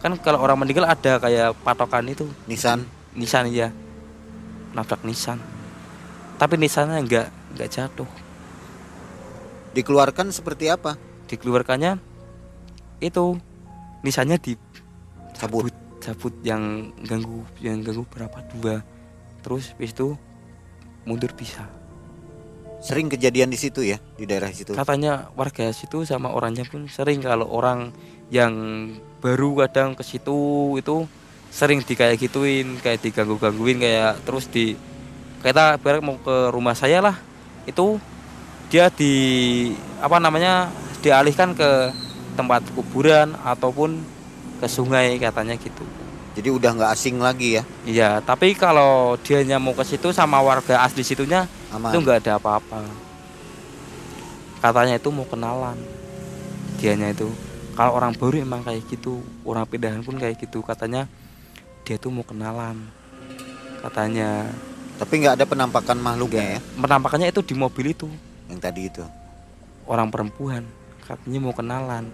kan 0.00 0.16
kalau 0.24 0.40
orang 0.40 0.64
meninggal 0.64 0.88
ada 0.88 1.20
kayak 1.20 1.52
patokan 1.60 2.08
itu 2.08 2.24
Nissan. 2.48 2.88
Nissan 3.12 3.52
ya. 3.52 3.68
Nabrak 4.72 5.04
Nissan. 5.04 5.36
Tapi 6.40 6.56
Nissannya 6.56 7.04
enggak 7.04 7.28
enggak 7.52 7.68
jatuh. 7.68 8.08
Dikeluarkan 9.76 10.32
seperti 10.32 10.72
apa? 10.72 10.96
Dikeluarkannya 11.28 12.00
itu 13.04 13.36
Nissannya 14.00 14.40
di 14.40 14.56
Cabut. 15.36 15.72
cabut 16.00 16.32
yang 16.40 16.96
ganggu 17.04 17.44
yang 17.60 17.84
ganggu 17.84 18.08
berapa 18.08 18.40
dua 18.56 18.80
terus 19.44 19.76
habis 19.76 19.92
itu 19.92 20.16
mundur 21.04 21.28
bisa 21.36 21.68
Sering 22.80 23.12
kejadian 23.12 23.52
di 23.52 23.60
situ 23.60 23.84
ya, 23.84 24.00
di 24.16 24.24
daerah 24.24 24.48
situ. 24.50 24.72
katanya 24.72 25.28
warga 25.36 25.68
situ 25.76 26.08
sama 26.08 26.32
orangnya 26.32 26.64
pun 26.64 26.88
sering 26.88 27.20
kalau 27.20 27.44
orang 27.52 27.92
yang 28.32 28.52
baru 29.20 29.68
kadang 29.68 29.92
ke 29.92 30.00
situ 30.00 30.74
itu 30.80 31.04
sering 31.52 31.84
di 31.84 31.92
kayak 31.98 32.16
gituin 32.16 32.78
kayak 32.80 33.04
diganggu 33.04 33.36
gangguin 33.36 33.82
kayak 33.82 34.22
terus 34.24 34.48
di 34.48 34.78
kita 35.42 35.76
ibarat 35.76 36.00
mau 36.00 36.16
ke 36.16 36.48
rumah 36.54 36.72
saya 36.78 37.02
lah 37.04 37.16
itu 37.66 37.98
dia 38.70 38.88
di 38.88 39.12
apa 39.98 40.22
namanya 40.22 40.70
dialihkan 41.02 41.58
ke 41.58 41.90
tempat 42.38 42.64
kuburan 42.72 43.34
ataupun 43.42 43.98
ke 44.62 44.66
sungai 44.70 45.18
katanya 45.18 45.58
gitu 45.58 45.82
Jadi 46.30 46.46
udah 46.46 46.70
nggak 46.78 46.92
asing 46.94 47.18
lagi 47.18 47.58
ya, 47.58 47.62
iya 47.82 48.10
tapi 48.22 48.54
kalau 48.54 49.18
dianya 49.18 49.58
mau 49.58 49.74
ke 49.74 49.82
situ 49.82 50.14
sama 50.14 50.38
warga 50.38 50.78
asli 50.86 51.02
situnya 51.02 51.50
aman. 51.74 51.90
itu 51.90 51.98
nggak 51.98 52.22
ada 52.22 52.38
apa-apa. 52.38 52.86
Katanya 54.62 54.94
itu 54.94 55.10
mau 55.10 55.26
kenalan 55.26 55.74
dianya 56.78 57.10
itu. 57.10 57.26
Kalau 57.74 57.98
orang 57.98 58.14
baru 58.14 58.46
emang 58.46 58.62
kayak 58.62 58.86
gitu 58.86 59.18
orang 59.42 59.66
pindahan 59.66 60.06
pun 60.06 60.22
kayak 60.22 60.38
gitu. 60.38 60.62
Katanya 60.62 61.10
dia 61.82 61.98
tuh 61.98 62.14
mau 62.14 62.22
kenalan 62.22 62.78
katanya. 63.82 64.46
Tapi 65.02 65.12
nggak 65.26 65.34
ada 65.34 65.46
penampakan 65.48 65.98
makhluknya 65.98 66.44
ya, 66.56 66.58
penampakannya 66.78 67.32
itu 67.32 67.42
di 67.42 67.54
mobil 67.58 67.90
itu. 67.90 68.06
Yang 68.46 68.60
tadi 68.62 68.82
itu. 68.86 69.04
orang 69.90 70.06
perempuan 70.06 70.62
katanya 71.02 71.38
mau 71.42 71.50
kenalan 71.50 72.06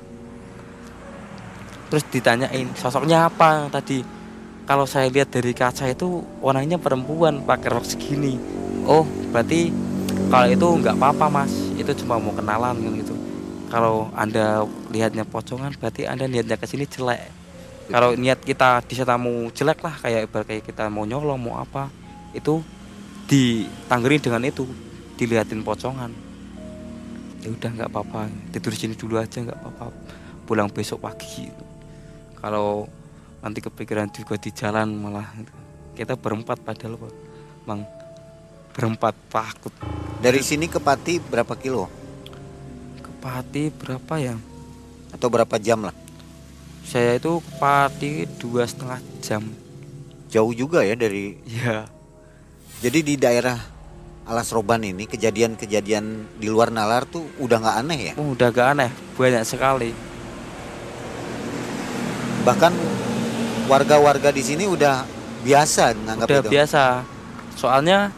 terus 1.91 2.05
ditanyain 2.11 2.69
sosoknya 2.75 3.31
apa? 3.31 3.71
Tadi 3.71 4.03
kalau 4.67 4.83
saya 4.83 5.07
lihat 5.07 5.31
dari 5.31 5.55
kaca 5.55 5.87
itu 5.87 6.27
orangnya 6.43 6.77
perempuan 6.77 7.47
pakai 7.47 7.71
rok 7.71 7.87
segini. 7.87 8.35
Oh 8.83 9.07
berarti 9.31 9.71
kalau 10.27 10.47
itu 10.51 10.67
nggak 10.83 10.97
apa-apa 10.99 11.27
mas. 11.31 11.53
Itu 11.79 11.95
cuma 12.03 12.19
mau 12.19 12.35
kenalan 12.35 12.75
kan 12.75 12.93
gitu. 12.99 13.15
Kalau 13.71 14.11
anda 14.15 14.67
lihatnya 14.91 15.23
pocongan 15.23 15.75
berarti 15.79 16.07
anda 16.07 16.27
niatnya 16.27 16.59
ke 16.59 16.67
sini 16.67 16.87
jelek. 16.87 17.31
Kalau 17.87 18.19
niat 18.19 18.43
kita 18.43 18.83
di 18.83 18.99
mau 18.99 19.47
jelek 19.55 19.79
lah 19.87 19.95
kayak 20.03 20.27
ibarat 20.27 20.47
kayak 20.51 20.63
kita 20.67 20.91
mau 20.91 21.07
nyolong 21.07 21.39
mau 21.39 21.63
apa 21.63 21.87
itu 22.35 22.59
ditanggerin 23.31 24.19
dengan 24.19 24.43
itu 24.43 24.67
dilihatin 25.15 25.63
pocongan. 25.63 26.11
Ya 27.47 27.55
udah 27.55 27.71
nggak 27.71 27.91
apa-apa. 27.95 28.27
Tidur 28.51 28.75
di 28.75 28.79
sini 28.79 28.95
dulu 28.99 29.23
aja 29.23 29.39
nggak 29.39 29.59
apa-apa. 29.63 29.95
Pulang 30.47 30.71
besok 30.71 31.07
pagi 31.07 31.66
kalau 32.47 32.87
nanti 33.43 33.59
kepikiran 33.59 34.07
juga 34.15 34.39
di 34.39 34.55
jalan 34.55 34.95
malah 34.95 35.27
kita 35.99 36.15
berempat 36.15 36.63
padahal 36.63 36.95
Pak. 36.95 37.13
Mang 37.67 37.83
berempat 38.71 39.19
takut 39.27 39.75
Dari 40.23 40.39
sini 40.47 40.71
ke 40.71 40.79
Pati 40.79 41.19
berapa 41.19 41.59
kilo? 41.59 41.91
ke 43.03 43.11
Pati 43.19 43.75
berapa 43.75 44.15
ya 44.23 44.39
Atau 45.11 45.27
berapa 45.27 45.59
jam 45.59 45.83
lah? 45.91 45.97
saya 46.87 47.19
itu 47.19 47.43
ke 47.43 47.51
Pati 47.59 48.11
dua 48.39 48.63
setengah 48.63 49.03
jam 49.19 49.43
Jauh 50.31 50.55
juga 50.55 50.87
ya 50.87 50.95
dari. 50.95 51.35
ya 51.51 51.91
Jadi 52.79 52.99
di 53.03 53.15
daerah 53.19 53.59
Alas 54.31 54.55
Roban 54.55 54.87
ini 54.87 55.11
kejadian-kejadian 55.11 56.39
di 56.39 56.47
luar 56.47 56.71
nalar 56.71 57.11
tuh 57.11 57.27
udah 57.43 57.59
nggak 57.59 57.77
aneh 57.83 57.99
ya. 57.99 58.13
oh, 58.23 58.39
udah 58.39 58.49
gak 58.55 58.69
aneh 58.79 58.91
banyak 59.19 59.43
sekali 59.43 59.91
Bahkan 62.47 62.73
warga-warga 63.67 64.31
di 64.31 64.41
sini 64.41 64.65
udah 64.65 65.03
biasa 65.43 65.95
nganggap 65.97 66.27
udah 66.27 66.41
itu. 66.41 66.51
biasa 66.51 66.83
soalnya 67.55 68.11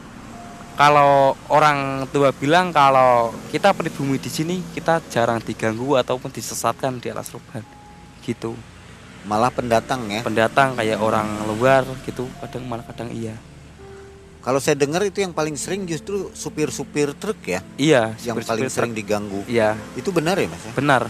kalau 0.74 1.32
orang 1.48 2.04
tua 2.08 2.32
bilang 2.32 2.70
kalau 2.70 3.32
kita 3.48 3.72
pribumi 3.72 4.16
di 4.16 4.28
sini 4.28 4.60
kita 4.70 5.00
jarang 5.08 5.36
diganggu 5.38 5.92
ataupun 5.94 6.28
disesatkan 6.28 6.96
di 6.96 7.08
alas 7.08 7.28
ruban 7.28 7.64
gitu 8.22 8.52
Malah 9.24 9.50
pendatang 9.50 10.08
ya. 10.08 10.20
pendatang 10.22 10.72
kayak 10.72 10.96
orang 10.98 11.26
luar 11.44 11.84
gitu 12.04 12.24
kadang 12.38 12.64
malah 12.64 12.84
kadang 12.84 13.08
iya 13.10 13.36
Kalau 14.38 14.56
saya 14.56 14.72
dengar 14.74 15.02
itu 15.02 15.20
yang 15.20 15.32
paling 15.32 15.52
sering 15.54 15.84
justru 15.84 16.32
supir-supir 16.32 17.12
truk 17.12 17.36
ya 17.42 17.60
iya 17.76 18.16
yang 18.22 18.36
supir-supir 18.36 18.48
paling 18.48 18.64
truk. 18.64 18.72
sering 18.72 18.92
diganggu. 18.92 19.40
iya 19.44 19.76
Itu 19.94 20.08
benar 20.10 20.36
ya 20.36 20.48
Mas 20.48 20.62
ya? 20.62 20.72
benar 20.72 21.02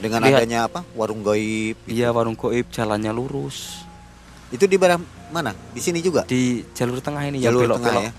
Dengan 0.00 0.24
Lihat. 0.24 0.40
adanya 0.40 0.58
apa? 0.64 0.80
Warung 0.92 1.20
goib. 1.20 1.76
iya 1.84 2.08
warung 2.08 2.32
goib 2.32 2.66
jalannya 2.68 3.12
lurus 3.12 3.84
Itu 4.48 4.64
di 4.64 4.74
daerah 4.74 4.98
mana? 5.28 5.52
Di 5.70 5.78
sini 5.78 6.00
juga. 6.00 6.24
di 6.24 6.64
jalur 6.72 6.98
tengah 6.98 7.22
ini 7.22 7.38
Jalur 7.38 7.68
yang 7.68 7.78
tengah 7.78 7.94
ya. 8.02 8.12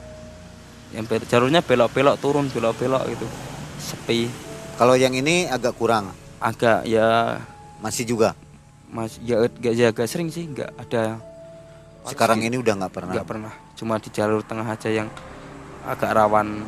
yang 0.91 1.05
bel- 1.05 1.25
jalurnya 1.25 1.59
belok-belok 1.59 2.15
turun 2.17 2.45
belok-belok 2.47 3.03
gitu 3.09 3.25
sepi 3.77 4.29
Kalau 4.75 4.93
yang 4.93 5.11
ini 5.11 5.45
agak 5.45 5.73
kurang. 5.73 6.13
agak 6.37 6.85
ya 6.85 7.37
Masih 7.79 8.05
juga. 8.05 8.37
mas 8.87 9.17
ya 9.19 9.39
gak, 9.41 9.73
ya 9.73 9.89
agak 9.89 10.05
sering 10.05 10.27
sih 10.27 10.45
nggak 10.45 10.67
ada 10.77 11.17
Sekarang 12.03 12.39
ini 12.39 12.55
udah 12.55 12.75
nggak 12.77 12.91
pernah. 12.91 13.13
nggak 13.13 13.25
pernah 13.25 13.53
cuma 13.73 13.97
di 13.97 14.09
jalur 14.09 14.41
tengah 14.41 14.67
aja 14.67 14.87
yang 14.87 15.09
agak 15.81 16.11
rawan 16.11 16.61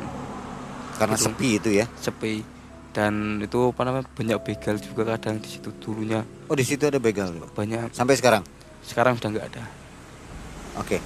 Karena 0.94 1.14
Gitu. 1.14 1.26
sepi 1.26 1.48
itu 1.54 1.70
ya. 1.70 1.86
sepi 1.96 2.42
dan 2.94 3.42
itu 3.42 3.74
apa 3.74 3.82
namanya 3.82 4.06
banyak 4.14 4.38
begal 4.46 4.78
juga 4.78 5.18
kadang 5.18 5.42
di 5.42 5.50
situ 5.50 5.74
dulunya 5.82 6.22
Oh 6.46 6.54
di 6.54 6.62
situ 6.62 6.86
ada 6.86 7.02
begal. 7.02 7.34
banyak 7.52 7.90
Sampai 7.90 8.14
sekarang. 8.14 8.46
sekarang 8.86 9.18
udah 9.18 9.30
nggak 9.34 9.46
ada 9.50 9.64
Oke. 10.78 10.98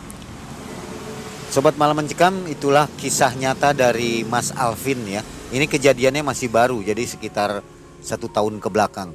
Sobat 1.48 1.76
Malam 1.80 2.04
Mencekam, 2.04 2.44
itulah 2.48 2.88
kisah 3.00 3.32
nyata 3.36 3.72
dari 3.72 4.24
Mas 4.24 4.52
Alvin 4.52 5.00
ya. 5.08 5.24
Ini 5.48 5.64
kejadiannya 5.64 6.20
masih 6.24 6.52
baru, 6.52 6.80
jadi 6.84 7.00
sekitar 7.08 7.64
satu 8.04 8.28
tahun 8.28 8.60
ke 8.60 8.68
belakang. 8.68 9.12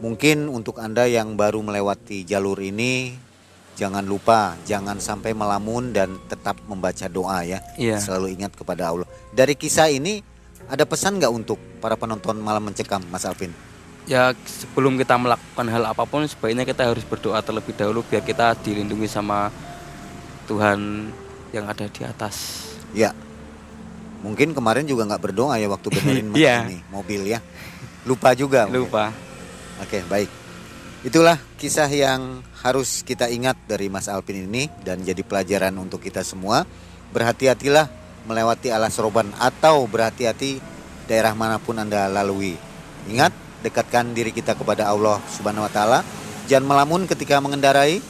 Mungkin 0.00 0.48
untuk 0.48 0.80
Anda 0.80 1.08
yang 1.08 1.36
baru 1.36 1.60
melewati 1.60 2.24
jalur 2.24 2.60
ini, 2.60 3.16
jangan 3.76 4.04
lupa 4.04 4.56
jangan 4.64 4.96
sampai 4.96 5.32
melamun 5.36 5.92
dan 5.92 6.16
tetap 6.28 6.56
membaca 6.68 7.04
doa 7.08 7.44
ya. 7.44 7.60
Iya. 7.80 8.00
Selalu 8.00 8.36
ingat 8.40 8.56
kepada 8.56 8.92
Allah. 8.92 9.08
Dari 9.32 9.56
kisah 9.56 9.92
ini 9.92 10.20
ada 10.66 10.82
pesan 10.82 11.20
nggak 11.20 11.32
untuk 11.32 11.58
para 11.78 11.94
penonton 11.94 12.40
malam 12.40 12.64
mencekam, 12.64 13.02
Mas 13.08 13.22
Alvin? 13.22 13.52
Ya 14.06 14.34
sebelum 14.46 14.94
kita 14.94 15.18
melakukan 15.18 15.66
hal 15.66 15.82
apa 15.82 16.06
pun 16.06 16.22
sebaiknya 16.24 16.62
kita 16.62 16.86
harus 16.86 17.02
berdoa 17.02 17.42
terlebih 17.42 17.74
dahulu 17.74 18.06
biar 18.06 18.22
kita 18.22 18.54
dilindungi 18.54 19.10
sama 19.10 19.50
Tuhan 20.46 21.10
yang 21.50 21.66
ada 21.66 21.90
di 21.90 22.02
atas. 22.06 22.66
Ya. 22.94 23.10
Mungkin 24.22 24.54
kemarin 24.54 24.86
juga 24.86 25.06
nggak 25.06 25.22
berdoa 25.22 25.58
ya 25.58 25.66
waktu 25.66 25.88
benerin 25.90 26.26
Iya. 26.38 26.70
ini 26.70 26.78
mobil 26.88 27.26
ya. 27.26 27.42
Lupa 28.06 28.30
juga. 28.38 28.70
mungkin. 28.70 28.86
Lupa. 28.86 29.10
Oke, 29.82 30.06
baik. 30.06 30.30
Itulah 31.02 31.38
kisah 31.58 31.90
yang 31.90 32.42
harus 32.62 33.02
kita 33.02 33.26
ingat 33.30 33.58
dari 33.66 33.86
Mas 33.86 34.06
Alvin 34.06 34.46
ini 34.46 34.70
dan 34.82 35.02
jadi 35.02 35.22
pelajaran 35.22 35.74
untuk 35.78 35.98
kita 35.98 36.22
semua. 36.22 36.62
Berhati-hatilah 37.10 37.86
melewati 38.26 38.74
alas 38.74 38.98
roban 38.98 39.30
atau 39.38 39.86
berhati-hati 39.86 40.58
daerah 41.06 41.32
mana 41.32 41.62
pun 41.62 41.78
Anda 41.78 42.10
lalui. 42.10 42.58
Ingat, 43.06 43.30
dekatkan 43.62 44.12
diri 44.12 44.34
kita 44.34 44.58
kepada 44.58 44.90
Allah 44.90 45.22
Subhanahu 45.30 45.64
wa 45.64 45.72
taala. 45.72 46.02
Jangan 46.50 46.66
melamun 46.66 47.06
ketika 47.06 47.38
mengendarai. 47.38 48.02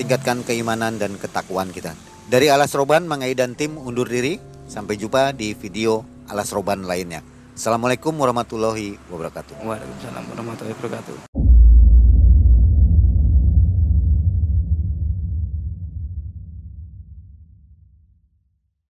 Tingkatkan 0.00 0.40
keimanan 0.48 0.96
dan 0.96 1.20
ketakwaan 1.20 1.68
kita. 1.68 1.92
Dari 2.24 2.48
Alas 2.48 2.72
Roban, 2.72 3.04
Mangai 3.04 3.36
dan 3.36 3.52
tim 3.52 3.76
undur 3.76 4.08
diri. 4.08 4.40
Sampai 4.64 4.96
jumpa 4.96 5.36
di 5.36 5.52
video 5.52 6.06
Alas 6.30 6.54
Roban 6.56 6.88
lainnya. 6.88 7.20
Assalamualaikum 7.52 8.16
warahmatullahi 8.16 8.96
wabarakatuh. 9.12 9.60
Waalaikumsalam 9.60 10.24
warahmatullahi 10.32 10.74
wabarakatuh. 10.80 11.39